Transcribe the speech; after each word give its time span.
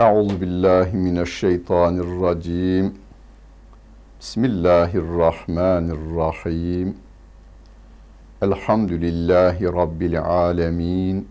Euzu 0.00 0.40
billahi 0.40 0.96
mineşşeytanirracim. 0.96 2.94
Bismillahirrahmanirrahim. 4.20 6.96
Elhamdülillahi 8.42 9.64
rabbil 9.64 10.22
alamin. 10.22 11.28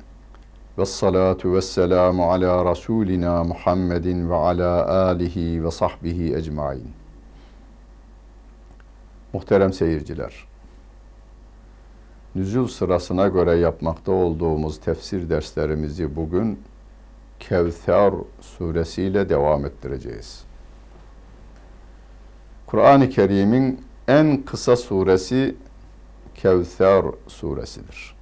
Ve 0.78 0.86
salatu 0.86 1.54
ve 1.54 1.62
selamu 1.62 2.32
ala 2.32 2.72
Resulina 2.72 3.44
Muhammedin 3.44 4.30
ve 4.30 4.36
ala 4.36 4.88
alihi 5.08 5.64
ve 5.64 5.72
sahbihi 5.72 6.36
ecmain. 6.36 6.92
Muhterem 9.34 9.74
seyirciler, 9.74 10.48
nüzul 12.36 12.68
sırasına 12.68 13.28
göre 13.28 13.58
yapmakta 13.58 14.12
olduğumuz 14.12 14.80
tefsir 14.80 15.30
derslerimizi 15.30 16.16
bugün 16.16 16.60
Kevser 17.40 18.14
suresiyle 18.42 19.30
devam 19.30 19.66
ettireceğiz. 19.66 20.44
Kur'an-ı 22.66 23.10
Kerim'in 23.10 23.86
en 24.08 24.42
kısa 24.42 24.76
suresi 24.76 25.56
Kevser 26.36 27.06
suresidir. 27.28 28.16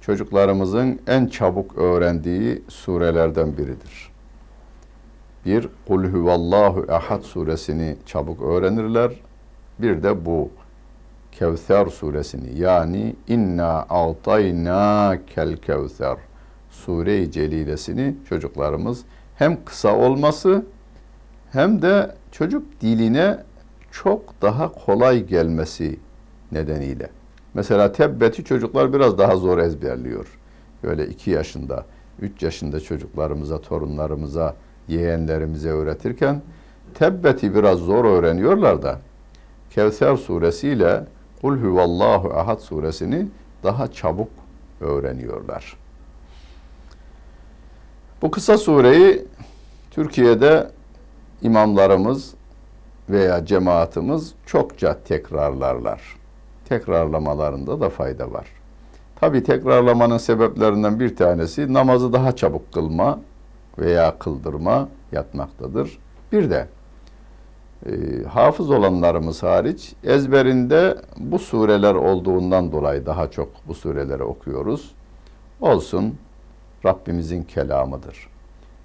Çocuklarımızın 0.00 1.00
en 1.06 1.26
çabuk 1.26 1.78
öğrendiği 1.78 2.62
surelerden 2.68 3.56
biridir. 3.56 4.12
Bir, 5.46 5.68
Kul 5.88 6.04
huvallahu 6.04 6.86
ehad 6.88 7.22
suresini 7.22 7.96
çabuk 8.06 8.42
öğrenirler. 8.42 9.12
Bir 9.78 10.02
de 10.02 10.26
bu 10.26 10.50
Kevser 11.32 11.86
suresini 11.86 12.58
yani 12.58 13.16
inna 13.28 13.86
a'tayna 13.90 15.18
kel 15.26 15.56
kevser 15.56 16.16
sure-i 16.70 17.30
celilesini 17.30 18.14
çocuklarımız 18.28 19.04
hem 19.36 19.64
kısa 19.64 19.96
olması 19.96 20.64
hem 21.52 21.82
de 21.82 22.14
çocuk 22.32 22.80
diline 22.80 23.38
çok 23.90 24.42
daha 24.42 24.72
kolay 24.72 25.26
gelmesi 25.26 25.98
nedeniyle. 26.52 27.10
Mesela 27.54 27.92
tebbeti 27.92 28.44
çocuklar 28.44 28.92
biraz 28.92 29.18
daha 29.18 29.36
zor 29.36 29.58
ezberliyor. 29.58 30.38
Böyle 30.82 31.06
iki 31.06 31.30
yaşında, 31.30 31.84
üç 32.20 32.42
yaşında 32.42 32.80
çocuklarımıza, 32.80 33.60
torunlarımıza, 33.60 34.54
yeğenlerimize 34.88 35.68
öğretirken 35.68 36.42
tebbeti 36.94 37.54
biraz 37.54 37.78
zor 37.78 38.04
öğreniyorlar 38.04 38.82
da 38.82 38.98
Kevser 39.70 40.16
suresiyle 40.16 41.04
Kul 41.40 41.56
huvallahu 41.56 42.38
ahad 42.38 42.58
suresini 42.58 43.26
daha 43.62 43.92
çabuk 43.92 44.28
öğreniyorlar. 44.80 45.76
Bu 48.22 48.30
kısa 48.30 48.58
sureyi 48.58 49.24
Türkiye'de 49.90 50.70
imamlarımız 51.42 52.34
veya 53.10 53.46
cemaatimiz 53.46 54.34
çokça 54.46 54.98
tekrarlarlar. 55.04 56.16
Tekrarlamalarında 56.68 57.80
da 57.80 57.90
fayda 57.90 58.32
var. 58.32 58.46
Tabi 59.20 59.42
tekrarlamanın 59.42 60.18
sebeplerinden 60.18 61.00
bir 61.00 61.16
tanesi 61.16 61.72
namazı 61.72 62.12
daha 62.12 62.36
çabuk 62.36 62.72
kılma 62.72 63.20
veya 63.78 64.18
kıldırma 64.18 64.88
yatmaktadır. 65.12 65.98
Bir 66.32 66.50
de 66.50 66.68
e, 67.86 67.90
hafız 68.24 68.70
olanlarımız 68.70 69.42
hariç 69.42 69.92
ezberinde 70.04 70.98
bu 71.16 71.38
sureler 71.38 71.94
olduğundan 71.94 72.72
dolayı 72.72 73.06
daha 73.06 73.30
çok 73.30 73.48
bu 73.68 73.74
sureleri 73.74 74.22
okuyoruz. 74.22 74.90
Olsun 75.60 76.14
Rabbimizin 76.84 77.42
kelamıdır. 77.42 78.28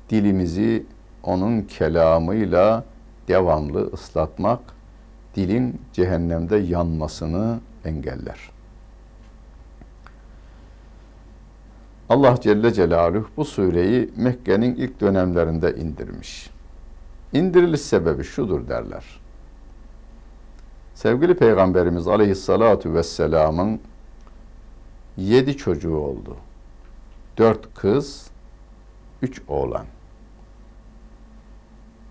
Dilimizi 0.10 0.86
onun 1.24 1.62
kelamıyla 1.62 2.84
devamlı 3.28 3.94
ıslatmak, 3.94 4.60
dilin 5.36 5.82
cehennemde 5.94 6.58
yanmasını 6.58 7.60
engeller. 7.86 8.52
Allah 12.10 12.42
Celle 12.42 12.74
Celaluhu 12.74 13.28
bu 13.38 13.46
sureyi 13.46 14.10
Mekke'nin 14.16 14.76
ilk 14.76 15.02
dönemlerinde 15.02 15.76
indirmiş. 15.76 16.50
İndiriliş 17.34 17.82
sebebi 17.82 18.24
şudur 18.24 18.68
derler. 18.68 19.06
Sevgili 20.96 21.38
Peygamberimiz 21.38 22.08
Aleyhissalatu 22.08 22.94
Vesselam'ın 22.94 23.80
yedi 25.18 25.58
çocuğu 25.58 25.96
oldu 25.96 26.38
dört 27.38 27.74
kız, 27.74 28.28
üç 29.22 29.42
oğlan. 29.48 29.86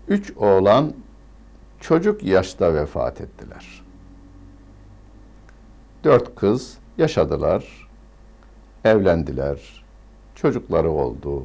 Üç 0.07 0.33
oğlan 0.37 0.93
çocuk 1.79 2.23
yaşta 2.23 2.73
vefat 2.73 3.21
ettiler. 3.21 3.83
Dört 6.03 6.35
kız 6.35 6.77
yaşadılar, 6.97 7.89
evlendiler, 8.85 9.85
çocukları 10.35 10.91
oldu. 10.91 11.43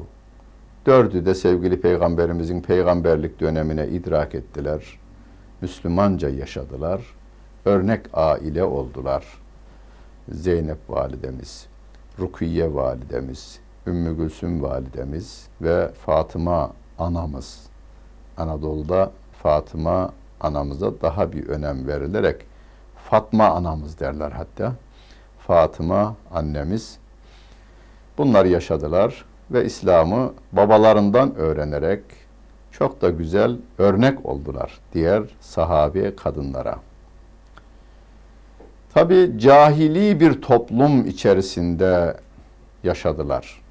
Dördü 0.85 1.25
de 1.25 1.35
sevgili 1.35 1.81
peygamberimizin 1.81 2.61
peygamberlik 2.61 3.39
dönemine 3.39 3.87
idrak 3.87 4.35
ettiler. 4.35 4.99
Müslümanca 5.61 6.29
yaşadılar. 6.29 7.01
Örnek 7.65 8.05
aile 8.13 8.63
oldular. 8.63 9.25
Zeynep 10.29 10.77
validemiz, 10.89 11.67
Rukiye 12.19 12.73
validemiz, 12.73 13.59
Ümmü 13.89 14.17
Gülsüm 14.17 14.63
validemiz 14.63 15.47
ve 15.61 15.91
Fatıma 16.05 16.71
anamız. 16.99 17.59
Anadolu'da 18.37 19.11
Fatıma 19.43 20.11
anamıza 20.41 21.01
daha 21.01 21.31
bir 21.31 21.47
önem 21.47 21.87
verilerek 21.87 22.35
Fatma 22.95 23.47
anamız 23.47 23.99
derler 23.99 24.31
hatta. 24.31 24.73
Fatıma 25.39 26.15
annemiz. 26.33 26.97
Bunlar 28.17 28.45
yaşadılar 28.45 29.25
ve 29.51 29.65
İslam'ı 29.65 30.33
babalarından 30.51 31.35
öğrenerek 31.35 32.01
çok 32.71 33.01
da 33.01 33.09
güzel 33.09 33.57
örnek 33.77 34.25
oldular 34.25 34.79
diğer 34.93 35.23
sahabe 35.41 36.15
kadınlara. 36.15 36.75
Tabi 38.93 39.39
cahili 39.39 40.19
bir 40.19 40.41
toplum 40.41 41.07
içerisinde 41.07 42.17
yaşadılar. 42.83 43.61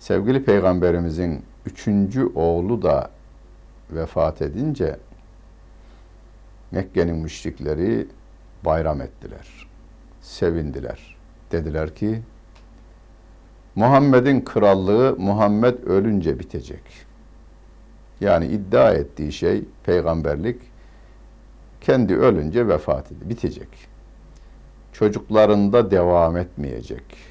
Sevgili 0.00 0.44
Peygamberimizin 0.44 1.42
üçüncü 1.66 2.26
oğlu 2.34 2.82
da 2.82 3.10
vefat 3.90 4.42
edince 4.42 4.96
Mekke'nin 6.70 7.16
müşrikleri 7.16 8.06
bayram 8.64 9.00
ettiler. 9.00 9.68
Sevindiler. 10.20 11.16
Dediler 11.52 11.94
ki 11.94 12.22
Muhammed'in 13.74 14.40
krallığı 14.40 15.16
Muhammed 15.18 15.82
ölünce 15.82 16.38
bitecek. 16.38 16.82
Yani 18.20 18.46
iddia 18.46 18.92
ettiği 18.92 19.32
şey 19.32 19.64
peygamberlik 19.84 20.60
kendi 21.80 22.16
ölünce 22.16 22.68
vefat 22.68 23.12
edecek, 23.12 23.30
bitecek. 23.30 23.68
Çocuklarında 24.92 25.90
devam 25.90 26.36
etmeyecek 26.36 27.29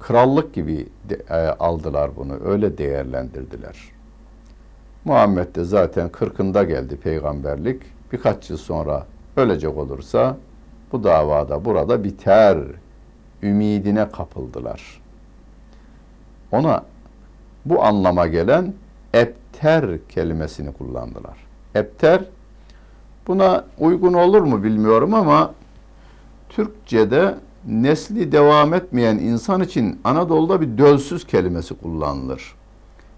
krallık 0.00 0.54
gibi 0.54 0.86
de, 1.08 1.14
e, 1.30 1.34
aldılar 1.34 2.16
bunu. 2.16 2.38
Öyle 2.44 2.78
değerlendirdiler. 2.78 3.76
Muhammed 5.04 5.54
de 5.54 5.64
zaten 5.64 6.08
kırkında 6.08 6.64
geldi 6.64 6.96
peygamberlik. 6.96 7.82
Birkaç 8.12 8.50
yıl 8.50 8.56
sonra 8.56 9.06
ölecek 9.36 9.76
olursa 9.76 10.36
bu 10.92 11.04
davada 11.04 11.64
burada 11.64 12.04
biter 12.04 12.58
ümidine 13.42 14.08
kapıldılar. 14.08 15.00
Ona 16.52 16.84
bu 17.64 17.84
anlama 17.84 18.26
gelen 18.26 18.74
epter 19.14 20.08
kelimesini 20.08 20.72
kullandılar. 20.72 21.36
Epter 21.74 22.24
buna 23.26 23.64
uygun 23.78 24.12
olur 24.12 24.42
mu 24.42 24.62
bilmiyorum 24.62 25.14
ama 25.14 25.54
Türkçe'de 26.48 27.34
nesli 27.66 28.32
devam 28.32 28.74
etmeyen 28.74 29.18
insan 29.18 29.62
için 29.62 30.00
Anadolu'da 30.04 30.60
bir 30.60 30.78
dölsüz 30.78 31.26
kelimesi 31.26 31.74
kullanılır. 31.74 32.54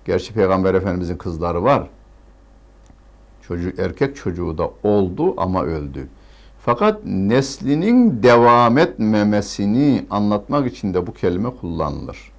Gerçi 0.04 0.32
Peygamber 0.32 0.75
Efendimizin 0.75 1.16
kızları 1.16 1.64
var. 1.64 1.88
Çocuk, 3.42 3.78
erkek 3.78 4.16
çocuğu 4.16 4.58
da 4.58 4.70
oldu 4.82 5.34
ama 5.37 5.62
öldü. 5.62 6.08
Fakat 6.64 7.04
neslinin 7.04 8.22
devam 8.22 8.78
etmemesini 8.78 10.06
anlatmak 10.10 10.66
için 10.66 10.94
de 10.94 11.06
bu 11.06 11.14
kelime 11.14 11.50
kullanılır. 11.50 12.32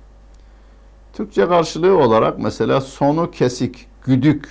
Türkçe 1.13 1.47
karşılığı 1.47 1.97
olarak 1.97 2.39
mesela 2.39 2.81
sonu 2.81 3.31
kesik, 3.31 3.88
güdük 4.06 4.50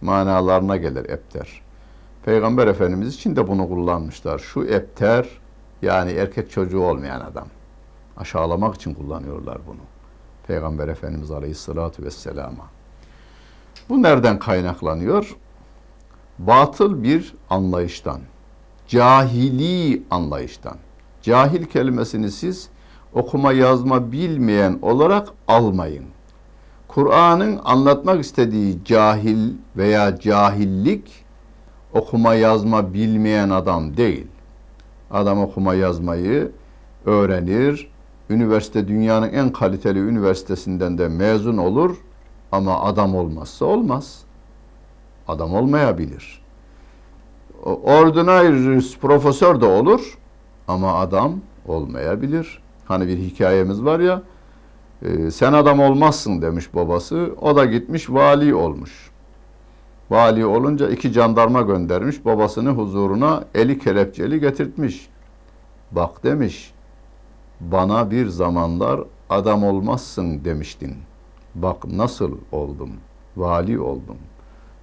manalarına 0.00 0.76
gelir 0.76 1.10
epter. 1.10 1.62
Peygamber 2.24 2.66
Efendimiz 2.66 3.14
için 3.14 3.36
de 3.36 3.48
bunu 3.48 3.68
kullanmışlar. 3.68 4.38
Şu 4.38 4.64
epter 4.64 5.26
yani 5.82 6.10
erkek 6.10 6.50
çocuğu 6.50 6.80
olmayan 6.80 7.20
adam. 7.20 7.46
Aşağılamak 8.16 8.74
için 8.74 8.94
kullanıyorlar 8.94 9.58
bunu. 9.66 9.80
Peygamber 10.46 10.88
Efendimiz 10.88 11.30
Aleyhisselatü 11.30 12.04
Vesselam'a. 12.04 12.64
Bu 13.88 14.02
nereden 14.02 14.38
kaynaklanıyor? 14.38 15.36
Batıl 16.38 17.02
bir 17.02 17.34
anlayıştan, 17.50 18.20
cahili 18.88 20.02
anlayıştan. 20.10 20.76
Cahil 21.22 21.64
kelimesini 21.64 22.30
siz 22.30 22.68
okuma 23.12 23.52
yazma 23.52 24.12
bilmeyen 24.12 24.78
olarak 24.82 25.28
almayın. 25.48 26.04
Kur'an'ın 26.88 27.60
anlatmak 27.64 28.20
istediği 28.20 28.84
cahil 28.84 29.52
veya 29.76 30.20
cahillik 30.20 31.24
okuma 31.92 32.34
yazma 32.34 32.94
bilmeyen 32.94 33.50
adam 33.50 33.96
değil. 33.96 34.26
Adam 35.10 35.40
okuma 35.40 35.74
yazmayı 35.74 36.50
öğrenir. 37.06 37.90
Üniversite 38.30 38.88
dünyanın 38.88 39.32
en 39.32 39.52
kaliteli 39.52 39.98
üniversitesinden 39.98 40.98
de 40.98 41.08
mezun 41.08 41.56
olur 41.56 41.96
ama 42.52 42.80
adam 42.80 43.16
olmazsa 43.16 43.64
olmaz. 43.64 44.22
Adam 45.28 45.54
olmayabilir. 45.54 46.42
Ordinarius 47.64 48.98
profesör 48.98 49.60
de 49.60 49.64
olur 49.66 50.18
ama 50.68 50.94
adam 50.94 51.34
olmayabilir. 51.66 52.62
Hani 52.84 53.08
bir 53.08 53.18
hikayemiz 53.18 53.84
var 53.84 54.00
ya, 54.00 54.22
e, 55.02 55.30
sen 55.30 55.52
adam 55.52 55.80
olmazsın 55.80 56.42
demiş 56.42 56.74
babası. 56.74 57.34
O 57.40 57.56
da 57.56 57.64
gitmiş 57.64 58.10
vali 58.10 58.54
olmuş. 58.54 59.10
Vali 60.10 60.46
olunca 60.46 60.90
iki 60.90 61.08
jandarma 61.12 61.62
göndermiş. 61.62 62.24
Babasını 62.24 62.70
huzuruna 62.70 63.44
eli 63.54 63.78
kelepçeli 63.78 64.40
getirtmiş. 64.40 65.08
Bak 65.92 66.24
demiş, 66.24 66.72
bana 67.60 68.10
bir 68.10 68.26
zamanlar 68.26 69.00
adam 69.30 69.64
olmazsın 69.64 70.44
demiştin. 70.44 70.94
Bak 71.54 71.84
nasıl 71.84 72.38
oldum, 72.52 72.90
vali 73.36 73.80
oldum. 73.80 74.16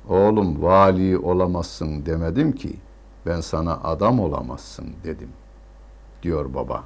Oğlum 0.09 0.61
vali 0.61 1.17
olamazsın 1.17 2.05
demedim 2.05 2.51
ki, 2.51 2.75
ben 3.25 3.41
sana 3.41 3.79
adam 3.83 4.19
olamazsın 4.19 4.85
dedim, 5.03 5.29
diyor 6.23 6.53
baba. 6.53 6.83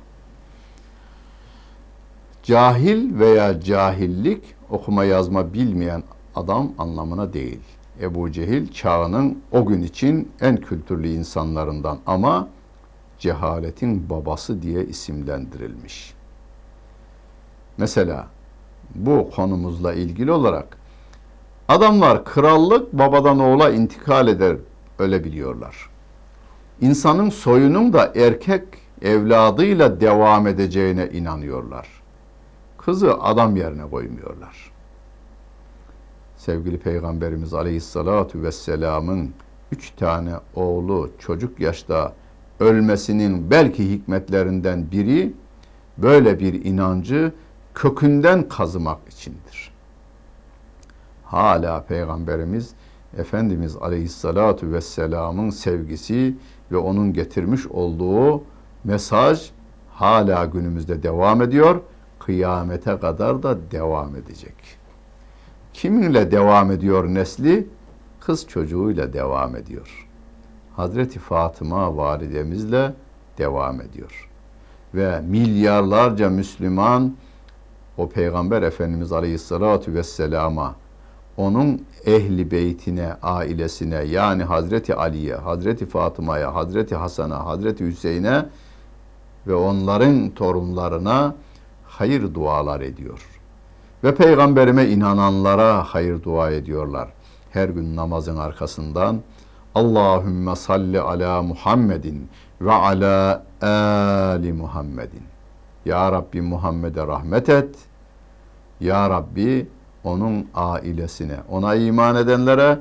Cahil 2.44 3.20
veya 3.20 3.62
cahillik 3.62 4.44
okuma 4.70 5.04
yazma 5.04 5.54
bilmeyen 5.54 6.04
adam 6.36 6.72
anlamına 6.78 7.34
değil. 7.34 7.60
Ebu 8.02 8.32
Cehil 8.32 8.72
çağının 8.72 9.42
o 9.52 9.66
gün 9.66 9.82
için 9.82 10.32
en 10.42 10.58
kültürlü 10.58 11.08
insanlarından 11.08 12.00
ama 12.06 12.48
cehaletin 13.20 14.10
babası 14.10 14.62
diye 14.62 14.86
isimlendirilmiş. 14.86 16.14
Mesela 17.78 18.28
bu 18.96 19.30
konumuzla 19.36 19.94
ilgili 19.94 20.32
olarak 20.32 20.78
adamlar 21.68 22.26
krallık 22.26 22.94
babadan 22.94 23.40
oğula 23.40 23.70
intikal 23.70 24.28
eder 24.28 24.58
öyle 25.00 25.24
biliyorlar. 25.24 25.90
İnsanın 26.82 27.30
soyunun 27.30 27.94
da 27.94 28.14
erkek 28.16 28.64
evladıyla 29.02 30.02
devam 30.02 30.48
edeceğine 30.48 31.10
inanıyorlar. 31.10 31.88
Kızı 32.78 33.14
adam 33.14 33.56
yerine 33.56 33.90
koymuyorlar. 33.90 34.72
Sevgili 36.48 36.78
Peygamberimiz 36.80 37.54
Aleyhisselatü 37.54 38.44
Vesselam'ın 38.44 39.32
üç 39.72 39.92
tane 39.92 40.34
oğlu 40.56 41.10
çocuk 41.20 41.60
yaşta 41.60 42.14
ölmesinin 42.60 43.52
belki 43.52 43.92
hikmetlerinden 43.92 44.92
biri 44.92 45.34
böyle 45.98 46.40
bir 46.40 46.66
inancı 46.66 47.32
kökünden 47.74 48.50
kazımak 48.50 48.98
içindir. 49.10 49.74
Hala 51.24 51.84
Peygamberimiz 51.84 52.74
Efendimiz 53.18 53.76
Aleyhisselatü 53.76 54.72
Vesselam'ın 54.72 55.50
sevgisi 55.50 56.36
ve 56.72 56.78
onun 56.78 57.14
getirmiş 57.14 57.68
olduğu 57.68 58.44
mesaj 58.84 59.52
hala 59.90 60.46
günümüzde 60.46 61.04
devam 61.04 61.42
ediyor. 61.42 61.82
Kıyamete 62.20 63.00
kadar 63.00 63.44
da 63.44 63.72
devam 63.72 64.16
edecek. 64.16 64.77
Kiminle 65.78 66.32
devam 66.32 66.72
ediyor 66.72 67.08
nesli? 67.08 67.68
Kız 68.20 68.48
çocuğuyla 68.48 69.14
devam 69.14 69.56
ediyor. 69.56 70.08
Hazreti 70.76 71.20
Fatıma 71.20 71.98
validemizle 71.98 72.94
devam 73.38 73.82
ediyor. 73.82 74.30
Ve 74.94 75.22
milyarlarca 75.22 76.30
Müslüman 76.30 77.16
o 77.98 78.10
Peygamber 78.10 78.62
Efendimiz 78.62 79.12
Aleyhisselatü 79.12 79.94
Vesselam'a 79.94 80.76
onun 81.38 81.86
ehli 82.06 82.52
beytine, 82.52 83.14
ailesine 83.22 83.96
yani 83.96 84.44
Hazreti 84.44 84.96
Ali'ye, 84.96 85.36
Hazreti 85.36 85.86
Fatıma'ya, 85.86 86.56
Hazreti 86.56 86.96
Hasan'a, 86.96 87.46
Hazreti 87.46 87.86
Hüseyin'e 87.86 88.46
ve 89.48 89.54
onların 89.54 90.30
torunlarına 90.30 91.36
hayır 91.86 92.34
dualar 92.34 92.82
ediyor. 92.82 93.37
Ve 94.04 94.16
peygamberime 94.16 94.86
inananlara 94.86 95.84
hayır 95.84 96.24
dua 96.24 96.52
ediyorlar. 96.52 97.10
Her 97.52 97.70
gün 97.70 97.96
namazın 97.96 98.38
arkasından 98.38 99.22
Allahümme 99.76 100.56
salli 100.56 101.02
ala 101.02 101.42
Muhammedin 101.42 102.30
ve 102.62 102.72
ala 102.72 103.44
ali 103.62 104.54
Muhammedin. 104.54 105.24
Ya 105.86 106.12
Rabbi 106.12 106.42
Muhammed'e 106.42 107.08
rahmet 107.08 107.50
et. 107.50 107.76
Ya 108.80 109.10
Rabbi 109.10 109.68
onun 110.04 110.48
ailesine, 110.56 111.36
ona 111.50 111.76
iman 111.76 112.16
edenlere, 112.16 112.80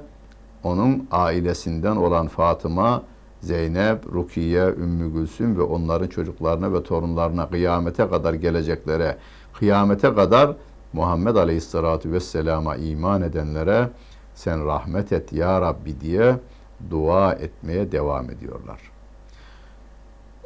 onun 0.64 1.08
ailesinden 1.10 1.96
olan 1.96 2.28
Fatıma, 2.28 3.02
Zeynep, 3.40 4.06
Rukiye, 4.12 4.66
Ümmü 4.66 5.12
Gülsüm 5.12 5.58
ve 5.58 5.62
onların 5.62 6.08
çocuklarına 6.08 6.72
ve 6.72 6.82
torunlarına 6.82 7.48
kıyamete 7.48 8.08
kadar 8.08 8.34
geleceklere, 8.34 9.16
kıyamete 9.52 10.14
kadar 10.14 10.56
Muhammed 10.96 11.36
Aleyhisselatü 11.36 12.12
Vesselam'a 12.12 12.76
iman 12.76 13.22
edenlere 13.22 13.88
sen 14.34 14.66
rahmet 14.66 15.12
et 15.12 15.32
ya 15.32 15.60
Rabbi 15.60 16.00
diye 16.00 16.36
dua 16.90 17.32
etmeye 17.32 17.92
devam 17.92 18.30
ediyorlar. 18.30 18.80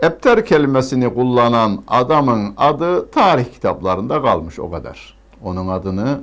Ebter 0.03 0.47
kelimesini 0.47 1.15
kullanan 1.15 1.83
adamın 1.89 2.55
adı 2.57 3.11
tarih 3.11 3.53
kitaplarında 3.53 4.23
kalmış 4.23 4.59
o 4.59 4.71
kadar. 4.71 5.19
Onun 5.43 5.69
adını 5.69 6.21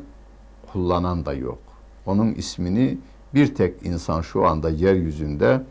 kullanan 0.72 1.26
da 1.26 1.34
yok. 1.34 1.60
Onun 2.06 2.34
ismini 2.34 2.98
bir 3.34 3.56
tek 3.56 3.86
insan 3.86 4.22
şu 4.22 4.48
anda 4.48 4.70
yeryüzünde 4.70 5.62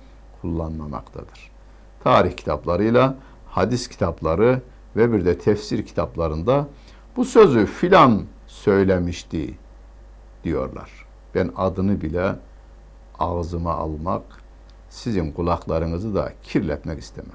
kullanmamaktadır. 0.40 1.50
Tarih 2.04 2.36
kitaplarıyla 2.36 3.14
hadis 3.48 3.88
kitapları 3.88 4.60
ve 4.96 5.12
bir 5.12 5.24
de 5.24 5.38
tefsir 5.38 5.86
kitaplarında 5.86 6.66
bu 7.16 7.24
sözü 7.24 7.66
filan 7.66 8.22
söylemişti 8.56 9.54
diyorlar. 10.44 10.90
Ben 11.34 11.52
adını 11.56 12.00
bile 12.00 12.36
ağzıma 13.18 13.72
almak, 13.74 14.22
sizin 14.90 15.32
kulaklarınızı 15.32 16.14
da 16.14 16.32
kirletmek 16.42 16.98
istemem. 16.98 17.30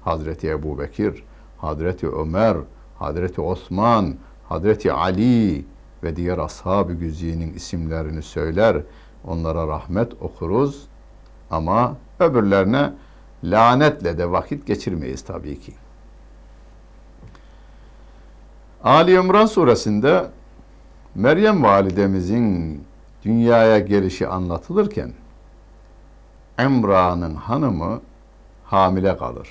Hazreti 0.00 0.48
Ebu 0.48 0.78
Bekir, 0.78 1.24
Hazreti 1.58 2.08
Ömer, 2.08 2.56
Hazreti 2.98 3.40
Osman, 3.40 4.14
Hazreti 4.48 4.92
Ali 4.92 5.64
ve 6.02 6.16
diğer 6.16 6.38
ashab-ı 6.38 6.92
güzinin 6.92 7.54
isimlerini 7.54 8.22
söyler, 8.22 8.82
onlara 9.24 9.66
rahmet 9.66 10.22
okuruz 10.22 10.86
ama 11.50 11.96
öbürlerine 12.18 12.92
lanetle 13.44 14.18
de 14.18 14.30
vakit 14.30 14.66
geçirmeyiz 14.66 15.24
tabii 15.24 15.60
ki. 15.60 15.72
Ali 18.84 19.14
İmran 19.14 19.46
suresinde 19.46 20.30
Meryem 21.14 21.62
validemizin 21.62 22.84
dünyaya 23.24 23.78
gelişi 23.78 24.28
anlatılırken 24.28 25.12
Emra'nın 26.58 27.34
hanımı 27.34 28.00
hamile 28.64 29.16
kalır. 29.16 29.48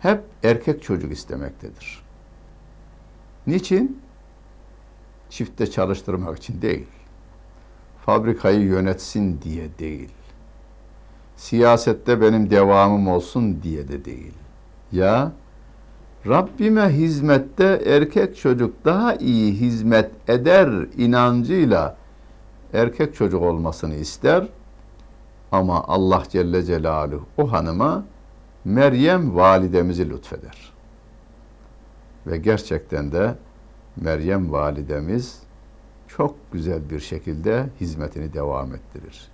Hep 0.00 0.24
erkek 0.42 0.82
çocuk 0.82 1.12
istemektedir. 1.12 2.02
Niçin? 3.46 4.02
Çifte 5.30 5.70
çalıştırmak 5.70 6.38
için 6.38 6.62
değil. 6.62 6.86
Fabrikayı 8.06 8.60
yönetsin 8.60 9.42
diye 9.42 9.78
değil. 9.78 10.10
Siyasette 11.36 12.20
benim 12.20 12.50
devamım 12.50 13.08
olsun 13.08 13.62
diye 13.62 13.88
de 13.88 14.04
değil. 14.04 14.34
Ya 14.92 15.32
Rabbime 16.26 16.88
hizmette 16.88 17.82
erkek 17.86 18.36
çocuk 18.36 18.84
daha 18.84 19.14
iyi 19.14 19.52
hizmet 19.52 20.10
eder 20.28 20.68
inancıyla 20.96 21.96
erkek 22.72 23.14
çocuk 23.14 23.42
olmasını 23.42 23.94
ister. 23.94 24.48
Ama 25.52 25.84
Allah 25.84 26.22
Celle 26.28 26.62
Celaluhu 26.62 27.26
o 27.38 27.52
hanıma 27.52 28.04
Meryem 28.64 29.36
validemizi 29.36 30.10
lütfeder. 30.10 30.72
Ve 32.26 32.36
gerçekten 32.36 33.12
de 33.12 33.34
Meryem 33.96 34.52
validemiz 34.52 35.42
çok 36.08 36.52
güzel 36.52 36.90
bir 36.90 37.00
şekilde 37.00 37.66
hizmetini 37.80 38.32
devam 38.32 38.74
ettirir. 38.74 39.28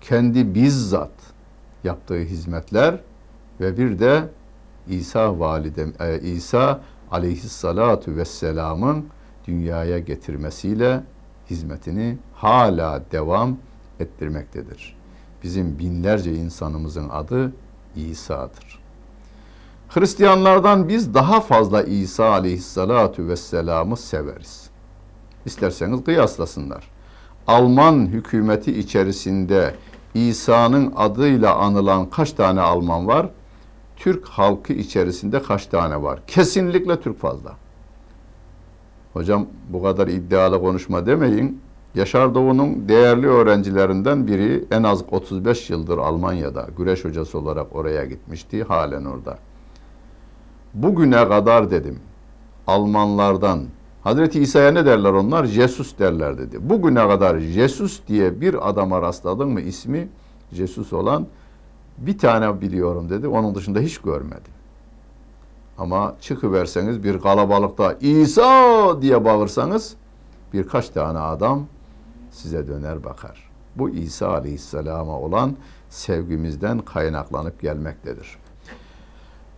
Kendi 0.00 0.54
bizzat 0.54 1.12
yaptığı 1.84 2.18
hizmetler 2.18 3.00
ve 3.60 3.78
bir 3.78 3.98
de 3.98 4.28
İsa 4.88 5.40
validem 5.40 5.92
e, 6.00 6.20
İsa 6.20 6.80
aleyhissalatu 7.10 8.16
vesselamın 8.16 9.06
dünyaya 9.46 9.98
getirmesiyle 9.98 11.00
hizmetini 11.50 12.18
hala 12.34 13.02
devam 13.12 13.56
ettirmektedir. 14.00 14.96
Bizim 15.42 15.78
binlerce 15.78 16.34
insanımızın 16.34 17.08
adı 17.08 17.52
İsa'dır. 17.96 18.78
Hristiyanlardan 19.88 20.88
biz 20.88 21.14
daha 21.14 21.40
fazla 21.40 21.82
İsa 21.82 22.30
aleyhissalatu 22.30 23.28
vesselam'ı 23.28 23.96
severiz. 23.96 24.70
İsterseniz 25.46 26.04
kıyaslasınlar. 26.04 26.90
Alman 27.46 28.06
hükümeti 28.06 28.78
içerisinde 28.78 29.74
İsa'nın 30.14 30.92
adıyla 30.96 31.54
anılan 31.56 32.10
kaç 32.10 32.32
tane 32.32 32.60
Alman 32.60 33.06
var? 33.06 33.28
Türk 33.98 34.28
halkı 34.28 34.72
içerisinde 34.72 35.42
kaç 35.42 35.66
tane 35.66 36.02
var? 36.02 36.20
Kesinlikle 36.26 37.00
Türk 37.00 37.18
fazla. 37.18 37.56
Hocam 39.12 39.46
bu 39.68 39.82
kadar 39.82 40.08
iddialı 40.08 40.60
konuşma 40.60 41.06
demeyin. 41.06 41.60
Yaşar 41.94 42.34
Doğu'nun 42.34 42.88
değerli 42.88 43.26
öğrencilerinden 43.26 44.26
biri 44.26 44.64
en 44.70 44.82
az 44.82 45.04
35 45.10 45.70
yıldır 45.70 45.98
Almanya'da 45.98 46.68
güreş 46.76 47.04
hocası 47.04 47.38
olarak 47.38 47.76
oraya 47.76 48.04
gitmişti. 48.04 48.62
Halen 48.64 49.04
orada. 49.04 49.38
Bugüne 50.74 51.28
kadar 51.28 51.70
dedim 51.70 51.98
Almanlardan 52.66 53.60
Hazreti 54.04 54.40
İsa'ya 54.40 54.70
ne 54.70 54.86
derler 54.86 55.12
onlar? 55.12 55.44
Jesus 55.44 55.98
derler 55.98 56.38
dedi. 56.38 56.70
Bugüne 56.70 57.08
kadar 57.08 57.38
Jesus 57.38 58.00
diye 58.08 58.40
bir 58.40 58.68
adama 58.68 59.02
rastladın 59.02 59.48
mı 59.48 59.60
ismi 59.60 60.08
Jesus 60.52 60.92
olan 60.92 61.26
bir 61.98 62.18
tane 62.18 62.60
biliyorum 62.60 63.10
dedi. 63.10 63.28
Onun 63.28 63.54
dışında 63.54 63.80
hiç 63.80 63.98
görmedim. 63.98 64.52
Ama 65.78 66.14
çıkıverseniz 66.20 67.04
bir 67.04 67.20
kalabalıkta 67.20 67.92
İsa 68.00 69.02
diye 69.02 69.24
bağırsanız 69.24 69.96
birkaç 70.52 70.88
tane 70.88 71.18
adam 71.18 71.66
size 72.30 72.66
döner 72.66 73.04
bakar. 73.04 73.50
Bu 73.76 73.90
İsa 73.90 74.28
Aleyhisselam'a 74.28 75.18
olan 75.18 75.56
sevgimizden 75.90 76.78
kaynaklanıp 76.78 77.60
gelmektedir. 77.60 78.38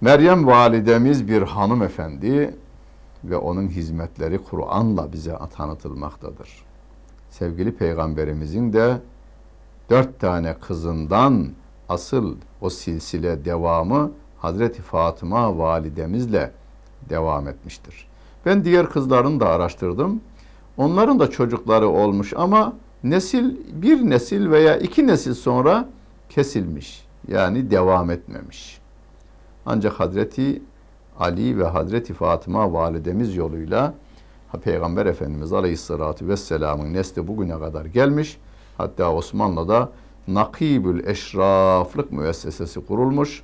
Meryem 0.01 0.47
validemiz 0.47 1.29
bir 1.29 1.43
hanımefendi 1.43 2.55
ve 3.25 3.37
onun 3.37 3.69
hizmetleri 3.69 4.39
Kur'an'la 4.39 5.13
bize 5.13 5.39
tanıtılmaktadır. 5.57 6.65
Sevgili 7.31 7.77
peygamberimizin 7.77 8.73
de 8.73 9.01
dört 9.91 10.21
tane 10.21 10.55
kızından 10.55 11.49
asıl 11.91 12.35
o 12.61 12.71
silsile 12.71 13.45
devamı 13.45 14.13
Hazreti 14.39 14.83
Fatıma 14.83 15.59
validemizle 15.59 16.51
devam 17.09 17.49
etmiştir. 17.49 18.09
Ben 18.47 18.65
diğer 18.65 18.91
kızlarını 18.91 19.41
da 19.41 19.49
araştırdım. 19.49 20.21
Onların 20.77 21.21
da 21.21 21.31
çocukları 21.31 21.89
olmuş 21.89 22.33
ama 22.37 22.73
nesil 23.05 23.57
bir 23.83 24.11
nesil 24.11 24.51
veya 24.51 24.77
iki 24.77 25.07
nesil 25.07 25.35
sonra 25.35 25.89
kesilmiş. 26.29 27.05
Yani 27.29 27.71
devam 27.71 28.11
etmemiş. 28.11 28.81
Ancak 29.67 30.01
Hazreti 30.01 30.63
Ali 31.19 31.59
ve 31.59 31.65
Hazreti 31.65 32.15
Fatıma 32.15 32.73
validemiz 32.73 33.37
yoluyla 33.37 33.95
Peygamber 34.63 35.07
Efendimiz 35.07 35.53
Aleyhisselatü 35.53 36.29
Vesselam'ın 36.29 36.93
nesli 36.93 37.29
bugüne 37.29 37.59
kadar 37.59 37.85
gelmiş. 37.85 38.39
Hatta 38.79 39.13
Osmanlı'da 39.13 39.89
Nakibül 40.35 41.07
Eşraflık 41.07 42.13
müessesesi 42.13 42.87
kurulmuş. 42.87 43.43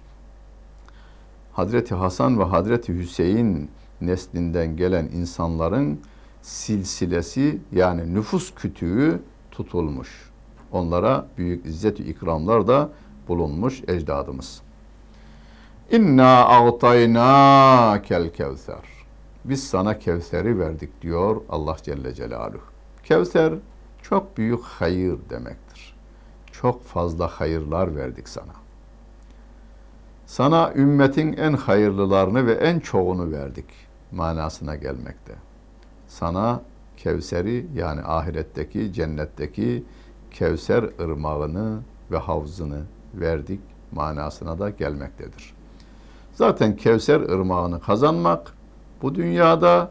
Hazreti 1.53 1.95
Hasan 1.95 2.39
ve 2.39 2.45
Hazreti 2.45 2.95
Hüseyin 2.95 3.71
neslinden 4.01 4.77
gelen 4.77 5.05
insanların 5.05 6.01
silsilesi 6.43 7.59
yani 7.73 8.15
nüfus 8.15 8.55
kütüğü 8.55 9.23
tutulmuş. 9.51 10.31
Onlara 10.73 11.27
büyük 11.39 11.67
izzet-i 11.67 12.03
ikramlar 12.03 12.67
da 12.67 12.91
bulunmuş 13.29 13.83
ecdadımız. 13.89 14.63
İnna 15.91 16.45
a'tayna 16.45 18.03
kel 18.03 18.33
kevser. 18.33 18.97
Biz 19.45 19.69
sana 19.69 19.99
Kevser'i 19.99 20.59
verdik 20.59 21.03
diyor 21.03 21.41
Allah 21.49 21.77
Celle 21.83 22.15
Celaluhu. 22.15 22.63
Kevser 23.05 23.55
çok 24.03 24.37
büyük 24.37 24.65
hayır 24.65 25.19
demektir. 25.31 25.96
Çok 26.63 26.85
fazla 26.85 27.27
hayırlar 27.27 27.97
verdik 27.97 28.29
sana. 28.29 28.53
Sana 30.27 30.73
ümmetin 30.75 31.33
en 31.33 31.53
hayırlılarını 31.53 32.47
ve 32.47 32.53
en 32.53 32.81
çoğunu 32.81 33.33
verdik 33.33 33.65
manasına 34.13 34.77
gelmekte. 34.77 35.35
Sana 36.09 36.63
Kevser'i 36.97 37.67
yani 37.75 38.01
ahiretteki, 38.01 38.93
cennetteki 38.93 39.85
Kevser 40.31 40.85
ırmağını 41.01 41.81
ve 42.11 42.17
havzını 42.17 42.83
verdik 43.15 43.61
manasına 43.93 44.59
da 44.59 44.71
gelmektedir. 44.71 45.55
Zaten 46.35 46.77
Kevser 46.77 47.21
ırmağını 47.21 47.81
kazanmak 47.81 48.53
bu 49.03 49.15
dünyada 49.15 49.91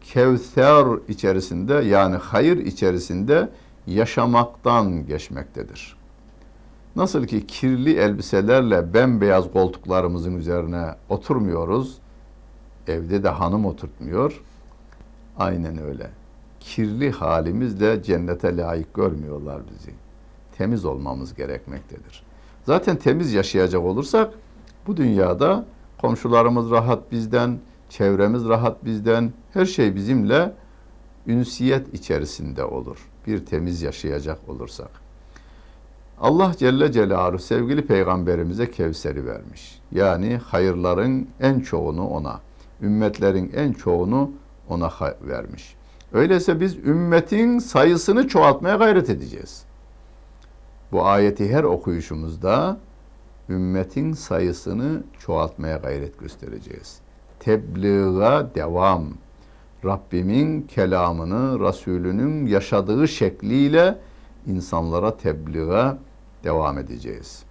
Kevser 0.00 0.86
içerisinde 1.08 1.74
yani 1.74 2.16
hayır 2.16 2.56
içerisinde 2.56 3.48
yaşamaktan 3.86 5.06
geçmektedir. 5.06 5.99
Nasıl 6.96 7.26
ki 7.26 7.46
kirli 7.46 7.96
elbiselerle 7.96 8.94
bembeyaz 8.94 9.52
koltuklarımızın 9.52 10.36
üzerine 10.36 10.94
oturmuyoruz, 11.08 11.98
evde 12.86 13.22
de 13.22 13.28
hanım 13.28 13.66
oturtmuyor. 13.66 14.42
Aynen 15.38 15.78
öyle. 15.78 16.10
Kirli 16.60 17.10
halimizle 17.10 18.02
cennete 18.02 18.56
layık 18.56 18.94
görmüyorlar 18.94 19.62
bizi. 19.70 19.90
Temiz 20.58 20.84
olmamız 20.84 21.34
gerekmektedir. 21.34 22.22
Zaten 22.66 22.96
temiz 22.96 23.32
yaşayacak 23.32 23.82
olursak 23.82 24.34
bu 24.86 24.96
dünyada 24.96 25.64
komşularımız 26.00 26.70
rahat 26.70 27.12
bizden, 27.12 27.58
çevremiz 27.88 28.48
rahat 28.48 28.84
bizden, 28.84 29.32
her 29.52 29.66
şey 29.66 29.94
bizimle 29.94 30.52
ünsiyet 31.26 31.94
içerisinde 31.94 32.64
olur. 32.64 33.08
Bir 33.26 33.46
temiz 33.46 33.82
yaşayacak 33.82 34.48
olursak. 34.48 35.09
Allah 36.20 36.52
Celle 36.58 36.92
Celaluhu 36.92 37.38
sevgili 37.38 37.86
peygamberimize 37.86 38.70
Kevser'i 38.70 39.26
vermiş. 39.26 39.80
Yani 39.92 40.36
hayırların 40.36 41.28
en 41.40 41.60
çoğunu 41.60 42.08
ona, 42.08 42.40
ümmetlerin 42.82 43.52
en 43.56 43.72
çoğunu 43.72 44.30
ona 44.68 44.90
vermiş. 45.22 45.76
Öyleyse 46.12 46.60
biz 46.60 46.76
ümmetin 46.76 47.58
sayısını 47.58 48.28
çoğaltmaya 48.28 48.76
gayret 48.76 49.10
edeceğiz. 49.10 49.64
Bu 50.92 51.06
ayeti 51.06 51.52
her 51.52 51.64
okuyuşumuzda 51.64 52.76
ümmetin 53.48 54.12
sayısını 54.12 55.02
çoğaltmaya 55.18 55.76
gayret 55.76 56.18
göstereceğiz. 56.18 56.98
Tebliğa 57.38 58.54
devam. 58.54 59.04
Rabbimin 59.84 60.62
kelamını, 60.62 61.60
Resulünün 61.60 62.46
yaşadığı 62.46 63.08
şekliyle 63.08 63.98
insanlara 64.46 65.16
tebliğe 65.16 65.92
devam 66.44 66.78
edeceğiz. 66.78 67.42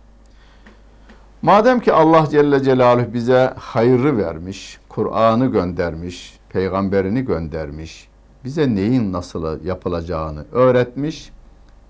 Madem 1.42 1.80
ki 1.80 1.94
Allah 1.94 2.28
Celle 2.32 2.64
Celaluhu 2.64 3.14
bize 3.14 3.54
hayrı 3.58 4.18
vermiş, 4.18 4.80
Kur'an'ı 4.90 5.46
göndermiş, 5.46 6.40
peygamberini 6.50 7.26
göndermiş, 7.26 8.10
bize 8.44 8.76
neyin 8.76 9.14
nasıl 9.14 9.66
yapılacağını 9.66 10.46
öğretmiş, 10.52 11.32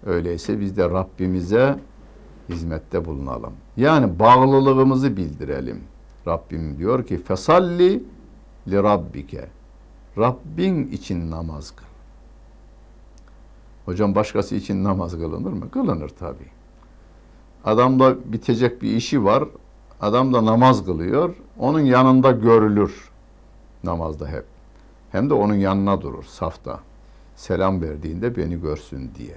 öyleyse 0.06 0.60
biz 0.60 0.78
de 0.78 0.90
Rabbimize 0.90 1.80
hizmette 2.50 3.06
bulunalım. 3.06 3.54
Yani 3.78 4.20
bağlılığımızı 4.20 5.18
bildirelim. 5.18 5.84
Rabbim 6.28 6.78
diyor 6.78 7.06
ki 7.06 7.24
fesalli 7.24 8.04
li 8.68 8.84
rabbike. 8.84 9.48
Rabbin 10.18 10.88
için 10.88 11.32
namaz 11.32 11.72
kıl. 11.76 11.86
Hocam 13.86 14.16
başkası 14.16 14.56
için 14.56 14.84
namaz 14.84 15.12
kılınır 15.12 15.54
mı? 15.54 15.72
Kılınır 15.72 16.10
tabi. 16.10 16.59
Adamda 17.66 18.16
bitecek 18.34 18.82
bir 18.82 18.92
işi 18.92 19.24
var. 19.26 19.44
Adam 20.02 20.34
da 20.34 20.46
namaz 20.46 20.86
kılıyor. 20.86 21.36
Onun 21.60 21.80
yanında 21.80 22.32
görülür 22.32 23.10
namazda 23.84 24.28
hep. 24.28 24.46
Hem 25.12 25.30
de 25.30 25.34
onun 25.34 25.54
yanına 25.54 26.02
durur 26.02 26.24
safta. 26.24 26.80
Selam 27.36 27.82
verdiğinde 27.82 28.36
beni 28.36 28.62
görsün 28.62 29.12
diye. 29.18 29.36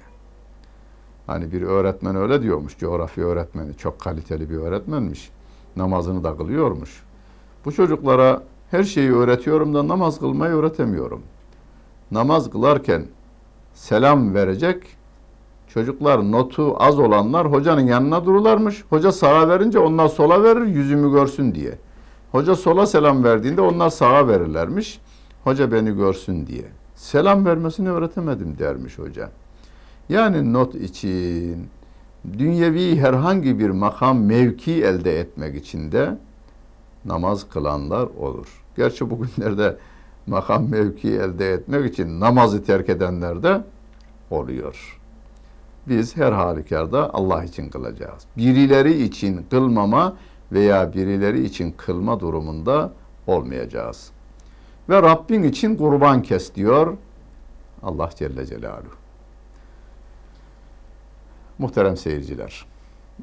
Hani 1.27 1.53
bir 1.53 1.63
öğretmen 1.63 2.17
öyle 2.17 2.43
diyormuş, 2.43 2.79
coğrafya 2.79 3.25
öğretmeni, 3.25 3.77
çok 3.77 4.01
kaliteli 4.01 4.51
bir 4.51 4.57
öğretmenmiş. 4.57 5.31
Namazını 5.77 6.25
da 6.25 6.37
kılıyormuş. 6.37 7.03
Bu 7.65 7.73
çocuklara 7.73 8.43
her 8.71 8.85
şeyi 8.85 9.13
öğretiyorum 9.13 9.75
da 9.75 9.89
namaz 9.89 10.21
kılmayı 10.21 10.55
öğretemiyorum. 10.55 11.23
namaz 12.11 12.51
kılarken 12.51 13.07
selam 13.75 14.35
verecek. 14.35 14.83
Çocuklar 15.75 16.33
notu 16.33 16.77
az 16.79 16.99
olanlar 16.99 17.53
hocanın 17.53 17.87
yanına 17.87 18.25
dururlarmış. 18.25 18.85
Hoca 18.91 19.13
sağa 19.13 19.49
verince 19.49 19.79
onlar 19.79 20.09
sola 20.09 20.43
verir 20.43 20.67
yüzümü 20.67 21.13
görsün 21.13 21.55
diye. 21.55 21.79
Hoca 22.33 22.57
sola 22.57 22.87
selam 22.87 23.25
verdiğinde 23.25 23.61
onlar 23.61 23.91
sağa 23.91 24.29
verirlermiş. 24.29 25.01
Hoca 25.45 25.73
beni 25.73 25.97
görsün 25.97 26.47
diye. 26.47 26.65
Selam 26.95 27.47
vermesini 27.47 27.91
öğretemedim 27.91 28.59
dermiş 28.59 28.99
hoca. 28.99 29.31
Yani 30.09 30.53
not 30.53 30.75
için 30.75 31.69
dünyevi 32.39 32.97
herhangi 32.97 33.59
bir 33.59 33.71
makam 33.71 34.25
mevki 34.25 34.85
elde 34.85 35.21
etmek 35.21 35.57
için 35.57 35.93
de 35.93 36.19
namaz 37.05 37.49
kılanlar 37.49 38.09
olur. 38.19 38.63
Gerçi 38.77 39.11
bugünlerde 39.11 39.77
makam 40.27 40.69
mevki 40.69 41.09
elde 41.09 41.53
etmek 41.53 41.93
için 41.93 42.21
namazı 42.21 42.65
terk 42.65 42.89
edenler 42.89 43.43
de 43.43 43.61
oluyor. 44.31 45.02
Biz 45.89 46.17
her 46.17 46.33
halükarda 46.33 47.15
Allah 47.15 47.45
için 47.45 47.71
kılacağız. 47.71 48.23
Birileri 48.37 49.03
için 49.03 49.47
kılmama 49.51 50.17
veya 50.53 50.93
birileri 50.95 51.45
için 51.45 51.75
kılma 51.77 52.21
durumunda 52.21 52.93
olmayacağız. 53.27 54.11
Ve 54.89 55.03
Rabbin 55.03 55.43
için 55.43 55.77
kurban 55.77 56.23
kes 56.23 56.55
diyor 56.55 56.97
Allah 57.83 58.11
Celle 58.17 58.47
Celaluhu. 58.47 58.97
Muhterem 61.59 61.97
seyirciler, 61.97 62.67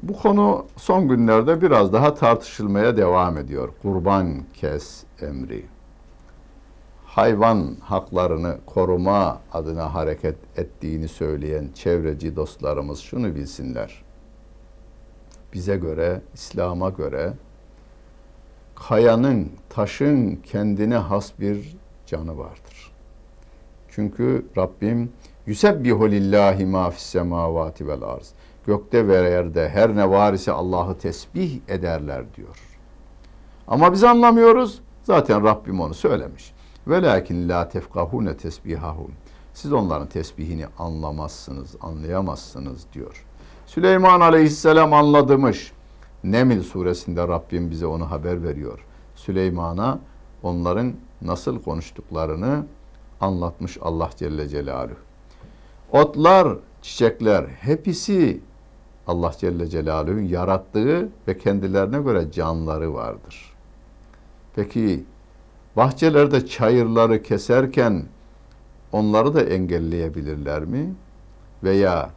bu 0.02 0.12
konu 0.16 0.66
son 0.76 1.08
günlerde 1.08 1.62
biraz 1.62 1.92
daha 1.92 2.14
tartışılmaya 2.14 2.96
devam 2.96 3.38
ediyor. 3.38 3.68
Kurban 3.82 4.34
kes 4.54 5.04
emri. 5.20 5.64
Hayvan 7.10 7.76
haklarını 7.80 8.58
koruma 8.66 9.40
adına 9.52 9.94
hareket 9.94 10.36
ettiğini 10.56 11.08
söyleyen 11.08 11.68
çevreci 11.74 12.36
dostlarımız 12.36 13.00
şunu 13.00 13.34
bilsinler. 13.34 14.02
Bize 15.52 15.76
göre, 15.76 16.20
İslam'a 16.34 16.88
göre 16.90 17.32
kayanın, 18.74 19.52
taşın 19.68 20.36
kendine 20.36 20.96
has 20.96 21.32
bir 21.40 21.76
canı 22.06 22.38
vardır. 22.38 22.92
Çünkü 23.88 24.46
Rabbim 24.56 25.12
Yusebbihu 25.46 26.10
lillahi 26.10 26.66
ma 26.66 26.90
fis 26.90 27.02
semavati 27.02 27.88
vel 27.88 28.02
arz. 28.02 28.32
Gökte 28.66 29.08
ve 29.08 29.14
yerde 29.14 29.68
her 29.68 29.96
ne 29.96 30.10
var 30.10 30.32
ise 30.32 30.52
Allah'ı 30.52 30.98
tesbih 30.98 31.60
ederler 31.68 32.24
diyor. 32.36 32.78
Ama 33.68 33.92
biz 33.92 34.04
anlamıyoruz. 34.04 34.80
Zaten 35.02 35.44
Rabbim 35.44 35.80
onu 35.80 35.94
söylemiş. 35.94 36.59
Velakin 36.90 37.48
la 37.48 37.68
tefkahune 37.68 38.36
tesbihahum. 38.36 39.12
Siz 39.54 39.72
onların 39.72 40.08
tesbihini 40.08 40.66
anlamazsınız, 40.78 41.76
anlayamazsınız 41.80 42.86
diyor. 42.92 43.24
Süleyman 43.66 44.20
aleyhisselam 44.20 44.92
anladımış. 44.92 45.72
Nemil 46.24 46.62
suresinde 46.62 47.28
Rabbim 47.28 47.70
bize 47.70 47.86
onu 47.86 48.10
haber 48.10 48.42
veriyor. 48.42 48.84
Süleyman'a 49.14 49.98
onların 50.42 50.92
nasıl 51.22 51.62
konuştuklarını 51.62 52.66
anlatmış 53.20 53.78
Allah 53.82 54.10
Celle 54.16 54.48
Celaluhu. 54.48 54.96
Otlar, 55.92 56.56
çiçekler 56.82 57.44
hepsi 57.44 58.40
Allah 59.06 59.32
Celle 59.38 59.66
Celaluhu'nun 59.66 60.22
yarattığı 60.22 61.08
ve 61.28 61.38
kendilerine 61.38 61.98
göre 61.98 62.32
canları 62.32 62.94
vardır. 62.94 63.54
Peki 64.54 65.04
bahçelerde 65.76 66.46
çayırları 66.46 67.22
keserken 67.22 68.02
onları 68.92 69.34
da 69.34 69.42
engelleyebilirler 69.42 70.64
mi? 70.64 70.94
Veya 71.64 72.10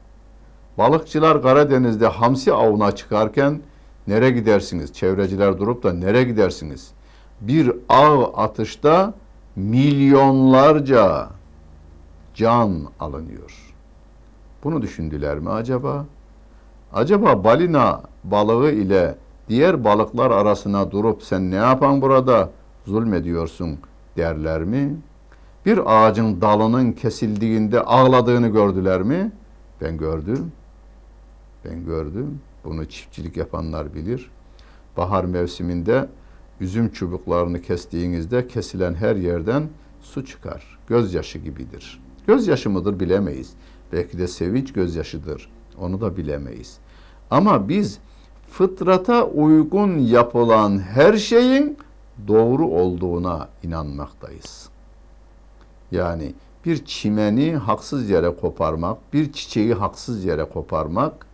balıkçılar 0.77 1.41
Karadeniz'de 1.41 2.07
hamsi 2.07 2.53
avına 2.53 2.91
çıkarken 2.91 3.61
nereye 4.07 4.31
gidersiniz? 4.31 4.93
Çevreciler 4.93 5.59
durup 5.59 5.83
da 5.83 5.93
nereye 5.93 6.23
gidersiniz? 6.23 6.91
Bir 7.41 7.71
av 7.89 8.23
atışta 8.35 9.13
milyonlarca 9.55 11.29
can 12.35 12.79
alınıyor. 12.99 13.73
Bunu 14.63 14.81
düşündüler 14.81 15.39
mi 15.39 15.49
acaba? 15.49 16.05
Acaba 16.93 17.43
balina 17.43 18.01
balığı 18.23 18.71
ile 18.71 19.15
diğer 19.49 19.83
balıklar 19.83 20.31
arasına 20.31 20.91
durup 20.91 21.23
sen 21.23 21.51
ne 21.51 21.55
yapan 21.55 22.01
burada 22.01 22.49
zulmediyorsun 22.85 23.77
derler 24.17 24.63
mi? 24.63 24.95
Bir 25.65 25.79
ağacın 25.85 26.41
dalının 26.41 26.91
kesildiğinde 26.91 27.81
ağladığını 27.81 28.47
gördüler 28.47 29.01
mi? 29.01 29.31
Ben 29.81 29.97
gördüm. 29.97 30.51
Ben 31.65 31.85
gördüm. 31.85 32.39
Bunu 32.63 32.85
çiftçilik 32.85 33.37
yapanlar 33.37 33.93
bilir. 33.93 34.31
Bahar 34.97 35.25
mevsiminde 35.25 36.07
üzüm 36.59 36.89
çubuklarını 36.89 37.61
kestiğinizde 37.61 38.47
kesilen 38.47 38.93
her 38.93 39.15
yerden 39.15 39.69
su 40.01 40.25
çıkar. 40.25 40.79
Gözyaşı 40.87 41.39
gibidir. 41.39 42.01
Gözyaşı 42.27 42.69
mıdır 42.69 42.99
bilemeyiz. 42.99 43.53
Belki 43.91 44.17
de 44.17 44.27
sevinç 44.27 44.73
gözyaşıdır. 44.73 45.49
Onu 45.77 46.01
da 46.01 46.17
bilemeyiz. 46.17 46.77
Ama 47.31 47.69
biz 47.69 47.99
fıtrata 48.49 49.25
uygun 49.25 49.97
yapılan 49.97 50.79
her 50.79 51.17
şeyin 51.17 51.77
doğru 52.27 52.67
olduğuna 52.67 53.49
inanmaktayız. 53.63 54.69
Yani 55.91 56.33
bir 56.65 56.85
çimeni 56.85 57.55
haksız 57.55 58.09
yere 58.09 58.35
koparmak, 58.35 58.97
bir 59.13 59.33
çiçeği 59.33 59.73
haksız 59.73 60.25
yere 60.25 60.43
koparmak, 60.43 61.25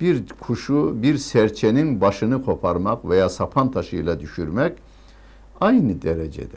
bir 0.00 0.28
kuşu, 0.28 1.02
bir 1.02 1.18
serçenin 1.18 2.00
başını 2.00 2.44
koparmak 2.44 3.08
veya 3.08 3.28
sapan 3.28 3.70
taşıyla 3.70 4.20
düşürmek 4.20 4.78
aynı 5.60 6.02
derecede. 6.02 6.56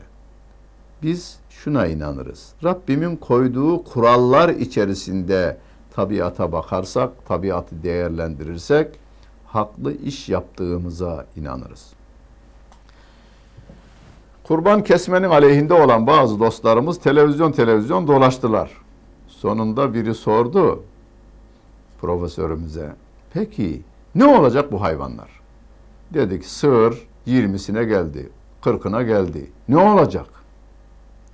Biz 1.04 1.40
şuna 1.50 1.88
inanırız. 1.88 2.54
Rabbimin 2.64 3.16
koyduğu 3.16 3.84
kurallar 3.84 4.50
içerisinde 4.50 5.58
tabiata 5.92 6.52
bakarsak, 6.52 7.26
tabiatı 7.28 7.84
değerlendirirsek 7.84 9.00
haklı 9.46 9.94
iş 9.94 10.30
yaptığımıza 10.30 11.26
inanırız. 11.36 11.95
Kurban 14.48 14.84
kesmenin 14.84 15.30
aleyhinde 15.30 15.74
olan 15.74 16.08
bazı 16.08 16.40
dostlarımız 16.40 17.00
televizyon 17.00 17.52
televizyon 17.52 18.08
dolaştılar. 18.08 18.72
Sonunda 19.28 19.94
biri 19.94 20.16
sordu 20.16 20.84
profesörümüze. 22.02 22.96
Peki 23.34 23.82
ne 24.16 24.26
olacak 24.26 24.72
bu 24.72 24.82
hayvanlar? 24.82 25.30
Dedik 26.14 26.46
sığır 26.46 27.08
20'sine 27.28 27.84
geldi, 27.84 28.30
40'ına 28.62 29.06
geldi. 29.06 29.52
Ne 29.70 29.78
olacak? 29.78 30.28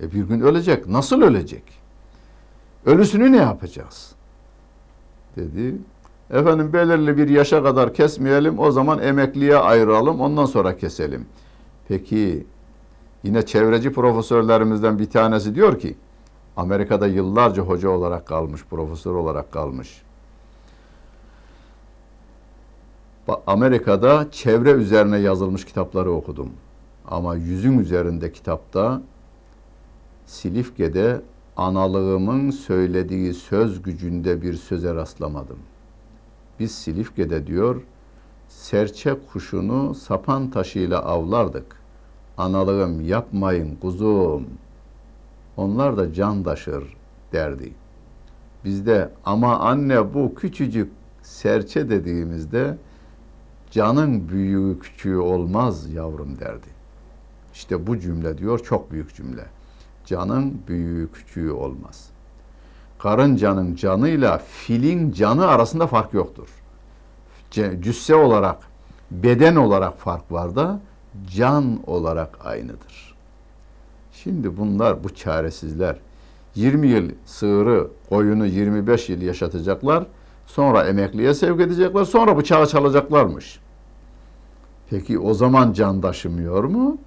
E 0.00 0.12
bir 0.12 0.22
gün 0.22 0.40
ölecek. 0.40 0.88
Nasıl 0.88 1.22
ölecek? 1.22 1.64
Ölüsünü 2.86 3.32
ne 3.32 3.36
yapacağız? 3.36 4.12
Dedi. 5.36 5.74
Efendim 6.30 6.72
belirli 6.72 7.16
bir 7.16 7.28
yaşa 7.28 7.62
kadar 7.62 7.94
kesmeyelim. 7.94 8.58
O 8.58 8.70
zaman 8.70 8.98
emekliye 8.98 9.56
ayıralım. 9.56 10.20
Ondan 10.20 10.46
sonra 10.46 10.76
keselim. 10.76 11.26
Peki 11.88 12.46
yine 13.22 13.46
çevreci 13.46 13.92
profesörlerimizden 13.92 14.98
bir 14.98 15.10
tanesi 15.10 15.54
diyor 15.54 15.78
ki 15.78 15.96
Amerika'da 16.56 17.06
yıllarca 17.06 17.62
hoca 17.62 17.88
olarak 17.88 18.26
kalmış, 18.26 18.64
profesör 18.70 19.14
olarak 19.14 19.52
kalmış. 19.52 20.02
Amerika'da 23.46 24.30
çevre 24.30 24.70
üzerine 24.70 25.18
yazılmış 25.18 25.64
kitapları 25.64 26.10
okudum. 26.10 26.50
Ama 27.08 27.34
yüzün 27.34 27.78
üzerinde 27.78 28.32
kitapta 28.32 29.02
Silifke'de 30.26 31.20
analığımın 31.56 32.50
söylediği 32.50 33.34
söz 33.34 33.82
gücünde 33.82 34.42
bir 34.42 34.54
söze 34.54 34.94
rastlamadım. 34.94 35.58
Biz 36.60 36.74
Silifke'de 36.74 37.46
diyor, 37.46 37.82
serçe 38.48 39.16
kuşunu 39.32 39.94
sapan 39.94 40.50
taşıyla 40.50 41.02
avlardık. 41.02 41.81
Analığım 42.38 43.00
yapmayın 43.00 43.76
kuzum. 43.76 44.46
Onlar 45.56 45.96
da 45.96 46.12
can 46.12 46.42
taşır 46.42 46.96
derdi. 47.32 47.72
Bizde 48.64 49.10
ama 49.24 49.58
anne 49.58 50.14
bu 50.14 50.34
küçücük 50.34 50.92
serçe 51.22 51.90
dediğimizde 51.90 52.76
canın 53.70 54.28
büyüğü 54.28 54.78
küçüğü 54.78 55.16
olmaz 55.16 55.92
yavrum 55.92 56.38
derdi. 56.38 56.66
İşte 57.54 57.86
bu 57.86 57.98
cümle 57.98 58.38
diyor 58.38 58.58
çok 58.58 58.90
büyük 58.90 59.14
cümle. 59.14 59.44
Canın 60.06 60.62
büyüğü 60.68 61.12
küçüğü 61.12 61.50
olmaz. 61.50 62.08
Karıncanın 62.98 63.74
canıyla 63.74 64.38
filin 64.38 65.12
canı 65.12 65.46
arasında 65.46 65.86
fark 65.86 66.14
yoktur. 66.14 66.48
Cüsse 67.80 68.14
olarak, 68.14 68.56
beden 69.10 69.56
olarak 69.56 69.98
fark 69.98 70.32
var 70.32 70.56
da 70.56 70.80
can 71.36 71.80
olarak 71.86 72.38
aynıdır. 72.44 73.14
Şimdi 74.12 74.56
bunlar, 74.56 75.04
bu 75.04 75.14
çaresizler 75.14 75.96
20 76.54 76.88
yıl 76.88 77.10
sığırı, 77.26 77.88
koyunu 78.08 78.46
25 78.46 79.08
yıl 79.08 79.22
yaşatacaklar. 79.22 80.06
Sonra 80.46 80.84
emekliye 80.84 81.34
sevk 81.34 81.60
edecekler. 81.60 82.04
Sonra 82.04 82.36
bıçağı 82.36 82.66
çalacaklarmış. 82.66 83.60
Peki 84.90 85.18
o 85.18 85.34
zaman 85.34 85.72
can 85.72 86.00
taşımıyor 86.00 86.64
mu? 86.64 86.98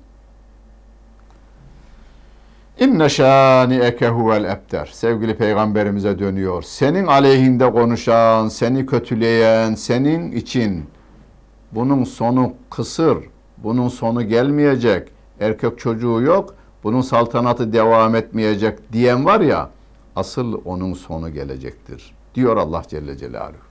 İnne 2.79 3.09
şani 3.09 3.75
eke 3.75 4.09
huvel 4.09 4.43
ebter. 4.43 4.89
Sevgili 4.93 5.37
peygamberimize 5.37 6.19
dönüyor. 6.19 6.61
Senin 6.61 7.07
aleyhinde 7.07 7.71
konuşan, 7.71 8.47
seni 8.47 8.85
kötüleyen, 8.85 9.75
senin 9.75 10.31
için 10.31 10.85
bunun 11.71 12.03
sonu 12.03 12.53
kısır, 12.69 13.17
bunun 13.57 13.87
sonu 13.87 14.23
gelmeyecek, 14.27 15.11
erkek 15.39 15.79
çocuğu 15.79 16.21
yok, 16.21 16.55
bunun 16.83 17.01
saltanatı 17.01 17.73
devam 17.73 18.15
etmeyecek 18.15 18.93
diyen 18.93 19.25
var 19.25 19.39
ya, 19.39 19.69
asıl 20.15 20.61
onun 20.65 20.93
sonu 20.93 21.33
gelecektir. 21.33 22.13
Diyor 22.35 22.57
Allah 22.57 22.83
Celle 22.87 23.17
Celaluhu. 23.17 23.65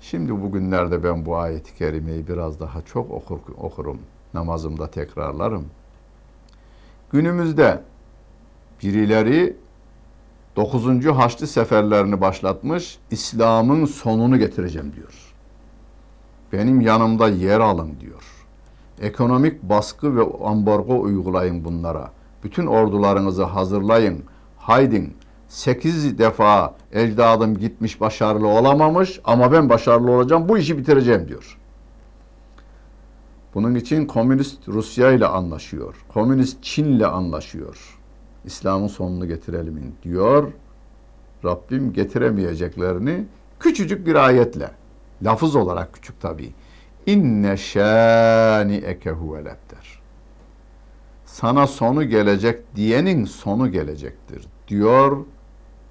Şimdi 0.00 0.42
bugünlerde 0.42 1.04
ben 1.04 1.26
bu 1.26 1.36
ayeti 1.36 1.74
kerimeyi 1.74 2.28
biraz 2.28 2.60
daha 2.60 2.82
çok 2.82 3.10
okur, 3.10 3.38
okurum. 3.58 3.98
Namazımda 4.34 4.90
tekrarlarım. 4.90 5.66
Günümüzde 7.12 7.82
birileri 8.82 9.56
9. 10.56 11.06
Haçlı 11.06 11.46
seferlerini 11.46 12.20
başlatmış, 12.20 12.98
İslam'ın 13.10 13.84
sonunu 13.84 14.38
getireceğim 14.38 14.92
diyor. 14.96 15.34
Benim 16.52 16.80
yanımda 16.80 17.28
yer 17.28 17.60
alın 17.60 17.96
diyor. 18.00 18.33
Ekonomik 19.00 19.62
baskı 19.62 20.16
ve 20.16 20.22
ambargo 20.44 21.00
uygulayın 21.00 21.64
bunlara. 21.64 22.10
Bütün 22.44 22.66
ordularınızı 22.66 23.44
hazırlayın. 23.44 24.24
Haydin. 24.58 25.16
Sekiz 25.48 26.18
defa 26.18 26.74
ecdadım 26.92 27.58
gitmiş 27.58 28.00
başarılı 28.00 28.48
olamamış 28.48 29.20
ama 29.24 29.52
ben 29.52 29.68
başarılı 29.68 30.10
olacağım 30.10 30.48
bu 30.48 30.58
işi 30.58 30.78
bitireceğim 30.78 31.28
diyor. 31.28 31.58
Bunun 33.54 33.74
için 33.74 34.06
komünist 34.06 34.68
Rusya 34.68 35.12
ile 35.12 35.26
anlaşıyor. 35.26 35.94
Komünist 36.08 36.62
Çin 36.62 36.84
ile 36.84 37.06
anlaşıyor. 37.06 37.98
İslam'ın 38.44 38.86
sonunu 38.86 39.28
getirelim 39.28 39.94
diyor. 40.02 40.52
Rabbim 41.44 41.92
getiremeyeceklerini 41.92 43.26
küçücük 43.60 44.06
bir 44.06 44.14
ayetle, 44.14 44.70
lafız 45.22 45.56
olarak 45.56 45.92
küçük 45.92 46.20
tabi. 46.20 46.52
İnne 47.06 47.56
şani 47.56 48.76
eke 48.76 49.10
huvel 49.10 49.46
ebter. 49.46 50.00
Sana 51.26 51.66
sonu 51.66 52.04
gelecek 52.04 52.76
diyenin 52.76 53.24
sonu 53.24 53.72
gelecektir 53.72 54.46
diyor 54.68 55.24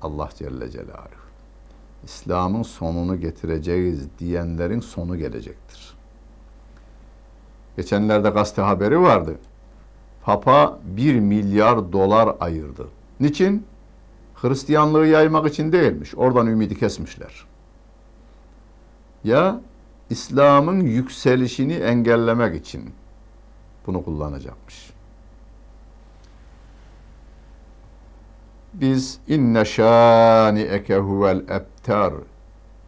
Allah 0.01 0.29
Celle 0.35 0.71
Celaluhu. 0.71 1.23
İslam'ın 2.03 2.63
sonunu 2.63 3.19
getireceğiz 3.19 4.07
diyenlerin 4.19 4.79
sonu 4.79 5.17
gelecektir. 5.17 5.93
Geçenlerde 7.77 8.29
gazete 8.29 8.61
haberi 8.61 9.01
vardı. 9.01 9.35
Papa 10.23 10.79
1 10.83 11.19
milyar 11.19 11.93
dolar 11.93 12.35
ayırdı. 12.39 12.87
Niçin? 13.19 13.65
Hristiyanlığı 14.35 15.07
yaymak 15.07 15.49
için 15.49 15.71
değilmiş. 15.71 16.15
Oradan 16.15 16.47
ümidi 16.47 16.79
kesmişler. 16.79 17.45
Ya 19.23 19.61
İslam'ın 20.09 20.79
yükselişini 20.79 21.73
engellemek 21.73 22.55
için 22.55 22.89
bunu 23.87 24.05
kullanacakmış. 24.05 24.93
Biz 28.73 29.19
inne 29.27 29.65
şani 29.65 30.61
eke 30.61 30.97
huvel 30.97 31.37
ebtar 31.37 32.13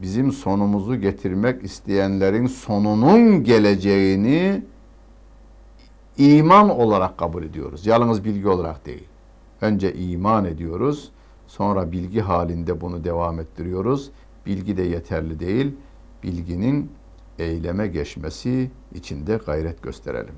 bizim 0.01 0.31
sonumuzu 0.31 0.95
getirmek 0.95 1.63
isteyenlerin 1.63 2.47
sonunun 2.47 3.43
geleceğini 3.43 4.63
iman 6.17 6.69
olarak 6.69 7.17
kabul 7.17 7.43
ediyoruz. 7.43 7.85
Yalnız 7.85 8.23
bilgi 8.25 8.47
olarak 8.47 8.85
değil. 8.85 9.07
Önce 9.61 9.93
iman 9.93 10.45
ediyoruz. 10.45 11.11
Sonra 11.47 11.91
bilgi 11.91 12.21
halinde 12.21 12.81
bunu 12.81 13.03
devam 13.03 13.39
ettiriyoruz. 13.39 14.11
Bilgi 14.45 14.77
de 14.77 14.81
yeterli 14.81 15.39
değil. 15.39 15.75
Bilginin 16.23 16.91
eyleme 17.39 17.87
geçmesi 17.87 18.71
için 18.93 19.27
de 19.27 19.39
gayret 19.45 19.81
gösterelim. 19.83 20.35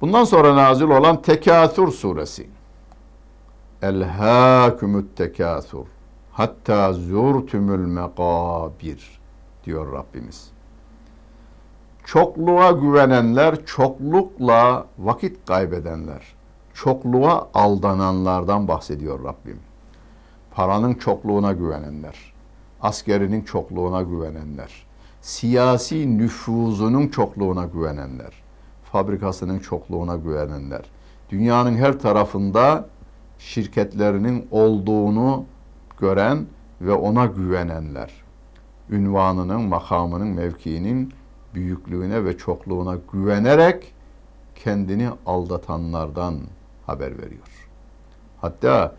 Bundan 0.00 0.24
sonra 0.24 0.56
nazil 0.56 0.84
olan 0.84 1.22
Tekâthur 1.22 1.92
suresi. 1.92 2.48
Elhâkümüt 3.82 5.16
tekâthur. 5.16 5.86
Hatta 6.32 6.92
zurtumul 6.92 7.78
mekabir 7.78 9.20
diyor 9.64 9.92
Rabbimiz. 9.92 10.50
Çokluğa 12.04 12.70
güvenenler, 12.70 13.66
çoklukla 13.66 14.86
vakit 14.98 15.46
kaybedenler, 15.46 16.34
çokluğa 16.74 17.48
aldananlardan 17.54 18.68
bahsediyor 18.68 19.24
Rabbim. 19.24 19.60
Paranın 20.50 20.94
çokluğuna 20.94 21.52
güvenenler, 21.52 22.32
askerinin 22.82 23.42
çokluğuna 23.42 24.02
güvenenler, 24.02 24.86
siyasi 25.20 26.18
nüfuzunun 26.18 27.08
çokluğuna 27.08 27.64
güvenenler, 27.64 28.42
fabrikasının 28.92 29.58
çokluğuna 29.58 30.16
güvenenler, 30.16 30.82
dünyanın 31.30 31.76
her 31.76 31.98
tarafında 31.98 32.88
şirketlerinin 33.38 34.48
olduğunu 34.50 35.44
gören 36.00 36.46
ve 36.80 36.92
ona 36.92 37.26
güvenenler, 37.26 38.12
ünvanının, 38.90 39.60
makamının, 39.60 40.28
mevkiinin 40.28 41.12
büyüklüğüne 41.54 42.24
ve 42.24 42.38
çokluğuna 42.38 42.98
güvenerek 43.12 43.94
kendini 44.54 45.08
aldatanlardan 45.26 46.38
haber 46.86 47.18
veriyor. 47.18 47.68
Hatta 48.40 48.94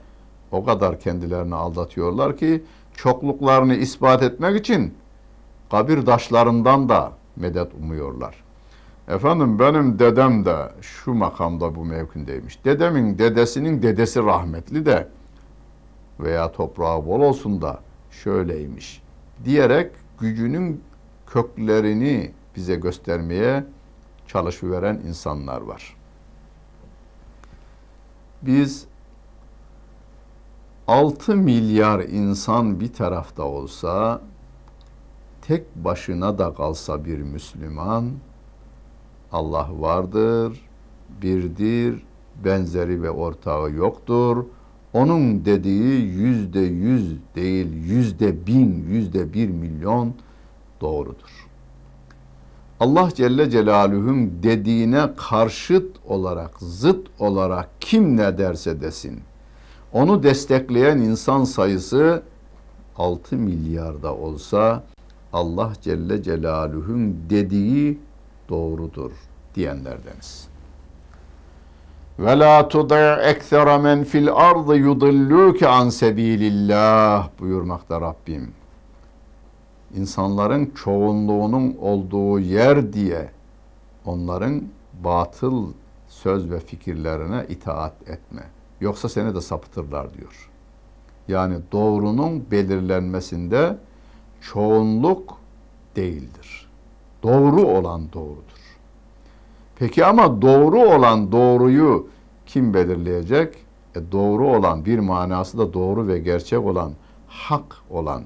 o 0.51 0.65
kadar 0.65 0.99
kendilerini 0.99 1.55
aldatıyorlar 1.55 2.37
ki 2.37 2.63
çokluklarını 3.01 3.75
ispat 3.75 4.23
etmek 4.23 4.59
için 4.59 4.93
kabir 5.71 6.05
taşlarından 6.05 6.89
da 6.89 7.11
medet 7.35 7.73
umuyorlar. 7.73 8.43
Efendim 9.07 9.59
benim 9.59 9.99
dedem 9.99 10.45
de 10.45 10.71
şu 10.81 11.13
makamda 11.13 11.75
bu 11.75 11.85
mevkindeymiş. 11.85 12.65
Dedemin 12.65 13.17
dedesinin 13.17 13.81
dedesi 13.81 14.23
rahmetli 14.23 14.85
de 14.85 15.07
veya 16.19 16.51
toprağı 16.51 17.05
bol 17.05 17.19
olsun 17.19 17.61
da 17.61 17.79
şöyleymiş 18.11 19.01
diyerek 19.45 19.91
gücünün 20.19 20.83
köklerini 21.27 22.31
bize 22.55 22.75
göstermeye 22.75 23.63
çalışıveren 24.27 25.01
insanlar 25.07 25.61
var. 25.61 25.97
Biz 28.41 28.90
6 30.91 31.35
milyar 31.35 31.99
insan 31.99 32.79
bir 32.79 32.93
tarafta 32.93 33.43
olsa, 33.43 34.21
tek 35.41 35.75
başına 35.75 36.37
da 36.37 36.53
kalsa 36.53 37.05
bir 37.05 37.17
Müslüman, 37.17 38.09
Allah 39.31 39.69
vardır, 39.71 40.61
birdir, 41.21 42.03
benzeri 42.45 43.01
ve 43.01 43.09
ortağı 43.09 43.71
yoktur. 43.71 44.45
Onun 44.93 45.45
dediği 45.45 46.01
yüzde 46.01 46.59
yüz 46.59 47.17
değil, 47.35 47.73
yüzde 47.73 48.47
bin, 48.47 48.85
yüzde 48.89 49.33
bir 49.33 49.49
milyon 49.49 50.13
doğrudur. 50.81 51.47
Allah 52.79 53.09
Celle 53.15 53.49
Celaluhu'nun 53.49 54.31
dediğine 54.43 55.09
karşıt 55.17 55.97
olarak, 56.05 56.59
zıt 56.59 57.07
olarak 57.19 57.69
kim 57.79 58.17
ne 58.17 58.37
derse 58.37 58.81
desin, 58.81 59.21
onu 59.93 60.23
destekleyen 60.23 60.97
insan 60.97 61.43
sayısı 61.43 62.23
6 62.97 63.35
milyarda 63.35 64.15
olsa 64.15 64.83
Allah 65.33 65.73
Celle 65.81 66.23
Celaluhu'nun 66.23 67.15
dediği 67.29 67.99
doğrudur 68.49 69.11
diyenlerdeniz. 69.55 70.47
Ve 72.19 72.39
la 72.39 72.67
tudi' 72.67 73.19
eksera 73.23 73.77
men 73.77 74.03
fil 74.03 74.31
ardı 74.33 74.75
yudilluke 74.75 75.67
an 75.67 75.89
sebilillah 75.89 77.29
buyurmakta 77.39 78.01
Rabbim. 78.01 78.51
İnsanların 79.95 80.65
çoğunluğunun 80.65 81.77
olduğu 81.81 82.39
yer 82.39 82.93
diye 82.93 83.29
onların 84.05 84.63
batıl 85.03 85.67
söz 86.07 86.51
ve 86.51 86.59
fikirlerine 86.59 87.45
itaat 87.49 87.93
etme. 88.07 88.43
Yoksa 88.81 89.09
seni 89.09 89.35
de 89.35 89.41
sapıtırlar 89.41 90.13
diyor. 90.13 90.49
Yani 91.27 91.55
doğrunun 91.71 92.51
belirlenmesinde 92.51 93.77
çoğunluk 94.41 95.37
değildir. 95.95 96.69
Doğru 97.23 97.61
olan 97.61 98.13
doğrudur. 98.13 98.61
Peki 99.75 100.05
ama 100.05 100.41
doğru 100.41 100.79
olan 100.79 101.31
doğruyu 101.31 102.07
kim 102.45 102.73
belirleyecek? 102.73 103.55
E 103.95 104.11
doğru 104.11 104.47
olan 104.47 104.85
bir 104.85 104.99
manası 104.99 105.57
da 105.57 105.73
doğru 105.73 106.07
ve 106.07 106.19
gerçek 106.19 106.59
olan 106.59 106.93
hak 107.27 107.77
olan 107.89 108.23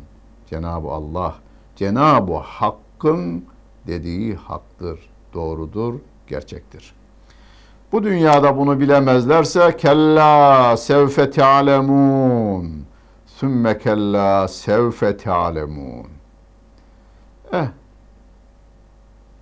Cenab-ı 0.49 0.87
Allah. 0.87 1.35
Cenab-ı 1.75 2.33
Hakk'ın 2.33 3.45
dediği 3.87 4.35
haktır, 4.35 5.09
doğrudur, 5.33 5.95
gerçektir. 6.27 6.93
Bu 7.91 8.03
dünyada 8.03 8.57
bunu 8.57 8.79
bilemezlerse 8.79 9.77
kella 9.77 10.77
sevfe 10.77 11.31
te'alemun 11.31 12.85
sümme 13.25 13.77
kella 13.77 14.47
sevfe 14.47 15.17
te'alemun 15.17 16.07
Eh, 17.53 17.67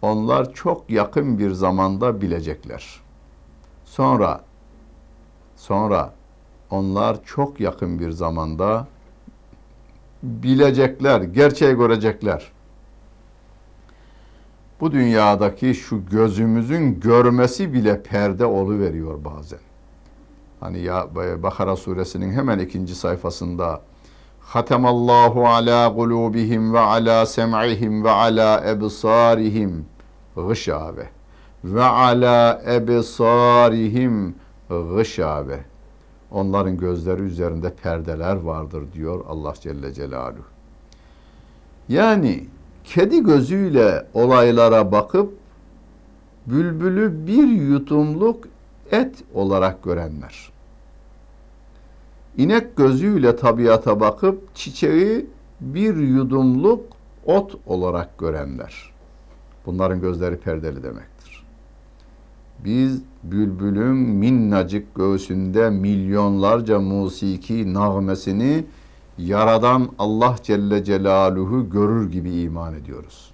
onlar 0.01 0.53
çok 0.53 0.89
yakın 0.89 1.39
bir 1.39 1.51
zamanda 1.51 2.21
bilecekler. 2.21 3.01
Sonra 3.85 4.43
sonra 5.55 6.13
onlar 6.69 7.23
çok 7.23 7.59
yakın 7.59 7.99
bir 7.99 8.11
zamanda 8.11 8.87
bilecekler, 10.23 11.21
gerçeği 11.21 11.75
görecekler. 11.75 12.51
Bu 14.83 14.91
dünyadaki 14.91 15.75
şu 15.75 16.05
gözümüzün 16.05 16.99
görmesi 16.99 17.73
bile 17.73 18.03
perde 18.03 18.45
olu 18.45 18.79
veriyor 18.79 19.25
bazen. 19.25 19.59
Hani 20.59 20.79
ya 20.79 21.07
Bakara 21.43 21.75
suresinin 21.75 22.31
hemen 22.31 22.59
ikinci 22.59 22.95
sayfasında 22.95 23.81
Hatemallahu 24.39 25.47
ala 25.47 25.95
kulubihim 25.95 26.73
ve 26.73 26.79
ala 26.79 27.25
sem'ihim 27.25 28.03
ve 28.03 28.09
ala 28.09 28.63
ebsarihim 28.69 29.85
gışabe 30.35 31.09
ve 31.63 31.83
ala 31.83 32.61
ebsarihim 32.67 34.35
gışabe. 34.69 35.59
Onların 36.31 36.77
gözleri 36.77 37.21
üzerinde 37.21 37.73
perdeler 37.73 38.35
vardır 38.35 38.83
diyor 38.93 39.25
Allah 39.27 39.53
Celle 39.61 39.93
Celaluhu. 39.93 40.43
Yani 41.89 42.47
kedi 42.83 43.23
gözüyle 43.23 44.07
olaylara 44.13 44.91
bakıp 44.91 45.33
bülbülü 46.47 47.27
bir 47.27 47.47
yutumluk 47.47 48.47
et 48.91 49.23
olarak 49.33 49.83
görenler. 49.83 50.51
İnek 52.37 52.77
gözüyle 52.77 53.35
tabiata 53.35 53.99
bakıp 53.99 54.55
çiçeği 54.55 55.25
bir 55.61 55.95
yudumluk 55.95 56.85
ot 57.25 57.55
olarak 57.67 58.17
görenler. 58.17 58.93
Bunların 59.65 60.01
gözleri 60.01 60.37
perdeli 60.37 60.83
demektir. 60.83 61.43
Biz 62.65 63.01
bülbülün 63.23 63.95
minnacık 63.95 64.95
göğsünde 64.95 65.69
milyonlarca 65.69 66.79
musiki 66.79 67.73
nağmesini 67.73 68.65
yaradan 69.17 69.89
Allah 69.99 70.35
Celle 70.43 70.83
Celaluhu 70.83 71.69
görür 71.69 72.11
gibi 72.11 72.31
iman 72.31 72.73
ediyoruz. 72.73 73.31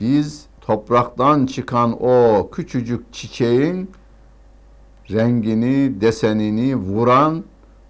Biz 0.00 0.46
topraktan 0.60 1.46
çıkan 1.46 1.96
o 2.02 2.48
küçücük 2.52 3.12
çiçeğin 3.12 3.90
rengini, 5.10 6.00
desenini 6.00 6.76
vuran, 6.76 7.44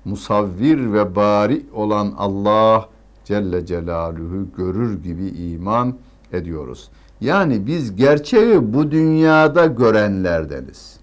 musavvir 0.05 0.92
ve 0.92 1.16
bari 1.16 1.66
olan 1.75 2.14
Allah 2.18 2.88
Celle 3.25 3.66
Celaluhu 3.66 4.47
görür 4.57 5.03
gibi 5.03 5.27
iman 5.27 5.95
ediyoruz. 6.33 6.90
Yani 7.21 7.66
biz 7.66 7.97
gerçeği 7.97 8.75
bu 8.75 8.90
dünyada 8.90 9.66
görenlerdeniz. 9.66 10.97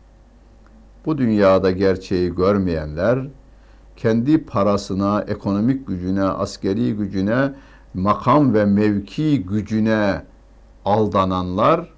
Bu 1.05 1.17
dünyada 1.17 1.71
gerçeği 1.71 2.35
görmeyenler 2.35 3.19
kendi 3.99 4.45
parasına, 4.45 5.25
ekonomik 5.27 5.87
gücüne, 5.87 6.23
askeri 6.23 6.95
gücüne, 6.95 7.53
makam 7.93 8.53
ve 8.53 8.65
mevki 8.65 9.45
gücüne 9.45 10.21
aldananlar 10.85 11.89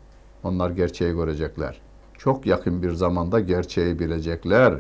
onlar 0.44 0.70
gerçeği 0.70 1.14
görecekler. 1.14 1.82
Çok 2.18 2.46
yakın 2.46 2.84
bir 2.84 2.92
zamanda 2.92 3.40
gerçeği 3.40 4.00
bilecekler. 4.00 4.74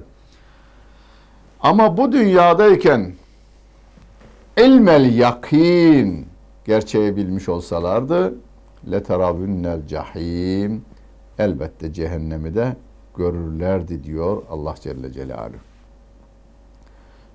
Ama 1.59 1.97
bu 1.97 2.11
dünyadayken 2.11 3.13
ilmel 4.57 5.17
yakin 5.17 6.25
gerçeği 6.65 7.15
bilmiş 7.15 7.49
olsalardı 7.49 8.33
leteravünnel 8.91 9.87
cahim 9.87 10.81
elbette 11.39 11.93
cehennemi 11.93 12.55
de 12.55 12.75
görürlerdi 13.17 14.03
diyor 14.03 14.43
Allah 14.49 14.75
Celle 14.81 15.11
Celaluhu. 15.13 15.70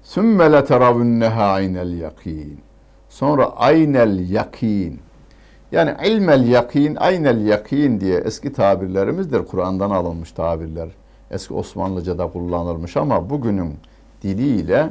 Sümme 0.06 0.52
leteravünneha 0.52 1.44
aynel 1.44 2.00
yakin. 2.00 2.60
Sonra 3.08 3.56
aynel 3.56 4.30
yakin. 4.30 5.00
Yani 5.72 5.94
ilmel 6.04 6.48
yakin, 6.48 6.94
aynel 6.96 7.46
yakin 7.46 8.00
diye 8.00 8.18
eski 8.18 8.52
tabirlerimizdir. 8.52 9.44
Kur'an'dan 9.44 9.90
alınmış 9.90 10.32
tabirler. 10.32 10.88
Eski 11.30 11.54
Osmanlıca'da 11.54 12.26
kullanılmış 12.32 12.96
ama 12.96 13.30
bugünün 13.30 13.74
diliyle 14.22 14.90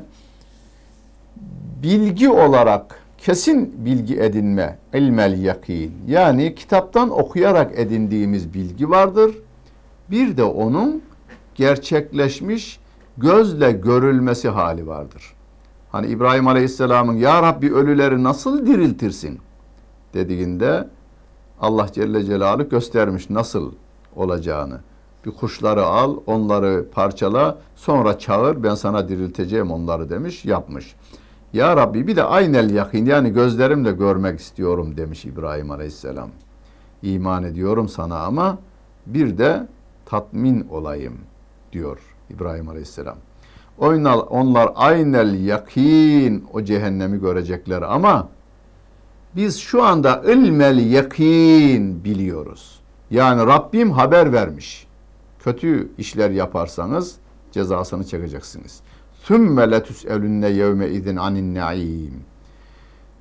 bilgi 1.84 2.30
olarak 2.30 3.00
kesin 3.18 3.86
bilgi 3.86 4.20
edinme, 4.20 4.78
ilmel 4.94 5.44
yakin. 5.44 5.92
Yani 6.08 6.56
kitaptan 6.56 7.20
okuyarak 7.20 7.80
edindiğimiz 7.80 8.54
bilgi 8.54 8.90
vardır. 8.90 9.36
Bir 10.12 10.38
de 10.38 10.44
onun 10.44 11.02
gerçekleşmiş 11.56 12.80
gözle 13.18 13.72
görülmesi 13.72 14.50
hali 14.50 14.88
vardır. 14.88 15.34
Hani 15.92 16.08
İbrahim 16.08 16.48
Aleyhisselam'ın 16.48 17.14
Ya 17.14 17.42
Rabbi 17.42 17.74
ölüleri 17.74 18.24
nasıl 18.24 18.66
diriltirsin 18.66 19.40
dediğinde 20.14 20.88
Allah 21.62 21.88
Celle 21.94 22.24
Celaluhu 22.24 22.70
göstermiş 22.70 23.30
nasıl 23.30 23.72
olacağını. 24.16 24.80
Bir 25.26 25.32
kuşları 25.32 25.86
al, 25.86 26.18
onları 26.26 26.86
parçala, 26.92 27.58
sonra 27.76 28.20
çağır 28.20 28.64
ben 28.64 28.76
sana 28.76 29.10
dirilteceğim 29.10 29.72
onları 29.72 30.10
demiş, 30.10 30.46
yapmış. 30.46 30.96
Ya 31.54 31.78
Rabbi 31.78 32.08
bir 32.08 32.16
de 32.16 32.24
aynel 32.24 32.70
yakin 32.70 33.06
yani 33.06 33.34
gözlerimle 33.34 33.92
görmek 33.92 34.40
istiyorum 34.40 34.98
demiş 34.98 35.26
İbrahim 35.26 35.72
Aleyhisselam. 35.72 36.30
İman 37.02 37.44
ediyorum 37.44 37.90
sana 37.90 38.20
ama 38.20 38.58
bir 39.06 39.38
de 39.38 39.68
tatmin 40.06 40.68
olayım 40.72 41.18
diyor 41.72 42.15
İbrahim 42.30 42.70
Aleyhisselam. 42.70 43.18
Onlar, 43.78 44.70
aynel 44.76 45.46
yakin 45.46 46.46
o 46.54 46.64
cehennemi 46.64 47.20
görecekler 47.20 47.82
ama 47.82 48.30
biz 49.36 49.58
şu 49.58 49.84
anda 49.84 50.22
ilmel 50.34 50.92
yakin 50.92 52.04
biliyoruz. 52.04 52.80
Yani 53.12 53.46
Rabbim 53.46 53.92
haber 53.92 54.34
vermiş. 54.34 54.88
Kötü 55.40 55.90
işler 55.98 56.30
yaparsanız 56.30 57.16
cezasını 57.52 58.04
çekeceksiniz. 58.04 58.80
Sümme 59.24 59.72
letüs'elünne 59.72 60.50
yevme 60.50 60.90
idin 60.90 61.16
anin 61.16 61.56
naim. 61.56 62.24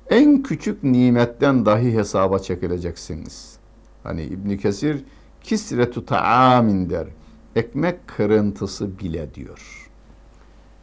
En 0.09 0.43
küçük 0.43 0.83
nimetten 0.83 1.65
dahi 1.65 1.93
hesaba 1.93 2.39
çekileceksiniz. 2.39 3.57
Hani 4.03 4.23
İbn 4.23 4.57
Kesir 4.57 5.03
kisretu 5.43 6.05
taamin 6.05 6.89
der. 6.89 7.07
Ekmek 7.55 8.07
kırıntısı 8.07 8.99
bile 8.99 9.33
diyor. 9.33 9.91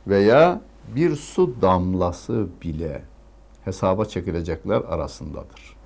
Veya 0.06 0.60
bir 0.96 1.16
su 1.16 1.54
damlası 1.62 2.46
bile 2.62 3.02
hesaba 3.64 4.04
çekilecekler 4.04 4.82
arasındadır. 4.88 5.76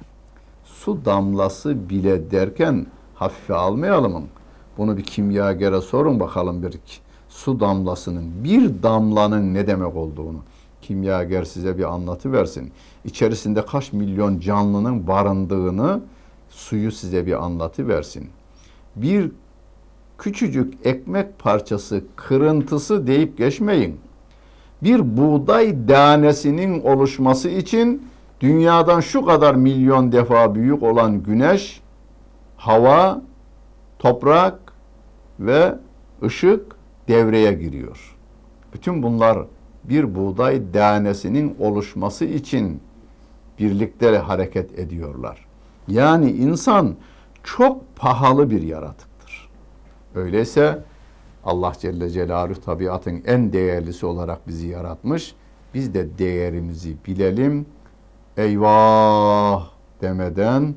Su 0.64 1.04
damlası 1.04 1.88
bile 1.88 2.30
derken 2.30 2.86
hafife 3.14 3.54
almayalım. 3.54 4.28
Bunu 4.78 4.96
bir 4.96 5.04
kimyagere 5.04 5.80
sorun 5.80 6.20
bakalım 6.20 6.62
bir 6.62 6.80
su 7.28 7.60
damlasının, 7.60 8.44
bir 8.44 8.82
damlanın 8.82 9.54
ne 9.54 9.66
demek 9.66 9.96
olduğunu 9.96 10.38
kimyager 10.82 11.44
size 11.44 11.78
bir 11.78 11.84
anlatı 11.84 12.32
versin. 12.32 12.72
İçerisinde 13.04 13.64
kaç 13.64 13.92
milyon 13.92 14.40
canlının 14.40 15.06
barındığını 15.06 16.00
suyu 16.48 16.92
size 16.92 17.26
bir 17.26 17.44
anlatı 17.44 17.88
versin. 17.88 18.30
Bir 18.96 19.32
küçücük 20.18 20.74
ekmek 20.84 21.38
parçası 21.38 22.04
kırıntısı 22.16 23.06
deyip 23.06 23.38
geçmeyin. 23.38 24.00
Bir 24.82 25.16
buğday 25.16 25.88
danesinin 25.88 26.82
oluşması 26.82 27.48
için 27.48 28.08
dünyadan 28.40 29.00
şu 29.00 29.24
kadar 29.24 29.54
milyon 29.54 30.12
defa 30.12 30.54
büyük 30.54 30.82
olan 30.82 31.22
güneş, 31.22 31.80
hava, 32.56 33.22
toprak 33.98 34.58
ve 35.40 35.74
ışık 36.22 36.76
devreye 37.08 37.52
giriyor. 37.52 38.16
Bütün 38.74 39.02
bunlar 39.02 39.38
bir 39.84 40.14
buğday 40.14 40.74
danesinin 40.74 41.56
oluşması 41.60 42.24
için 42.24 42.80
birlikte 43.58 44.18
hareket 44.18 44.78
ediyorlar. 44.78 45.46
Yani 45.88 46.30
insan 46.30 46.94
çok 47.44 47.96
pahalı 47.96 48.50
bir 48.50 48.62
yaratıktır. 48.62 49.05
Öyleyse 50.16 50.82
Allah 51.44 51.72
Celle 51.78 52.10
Celaluhu 52.10 52.60
tabiatın 52.60 53.22
en 53.26 53.52
değerlisi 53.52 54.06
olarak 54.06 54.48
bizi 54.48 54.68
yaratmış. 54.68 55.34
Biz 55.74 55.94
de 55.94 56.18
değerimizi 56.18 56.96
bilelim. 57.06 57.66
Eyvah 58.36 59.70
demeden 60.00 60.74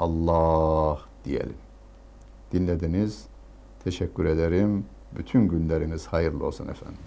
Allah 0.00 1.00
diyelim. 1.24 1.56
Dinlediniz. 2.52 3.24
Teşekkür 3.84 4.24
ederim. 4.24 4.84
Bütün 5.18 5.48
günleriniz 5.48 6.06
hayırlı 6.06 6.46
olsun 6.46 6.68
efendim. 6.68 6.98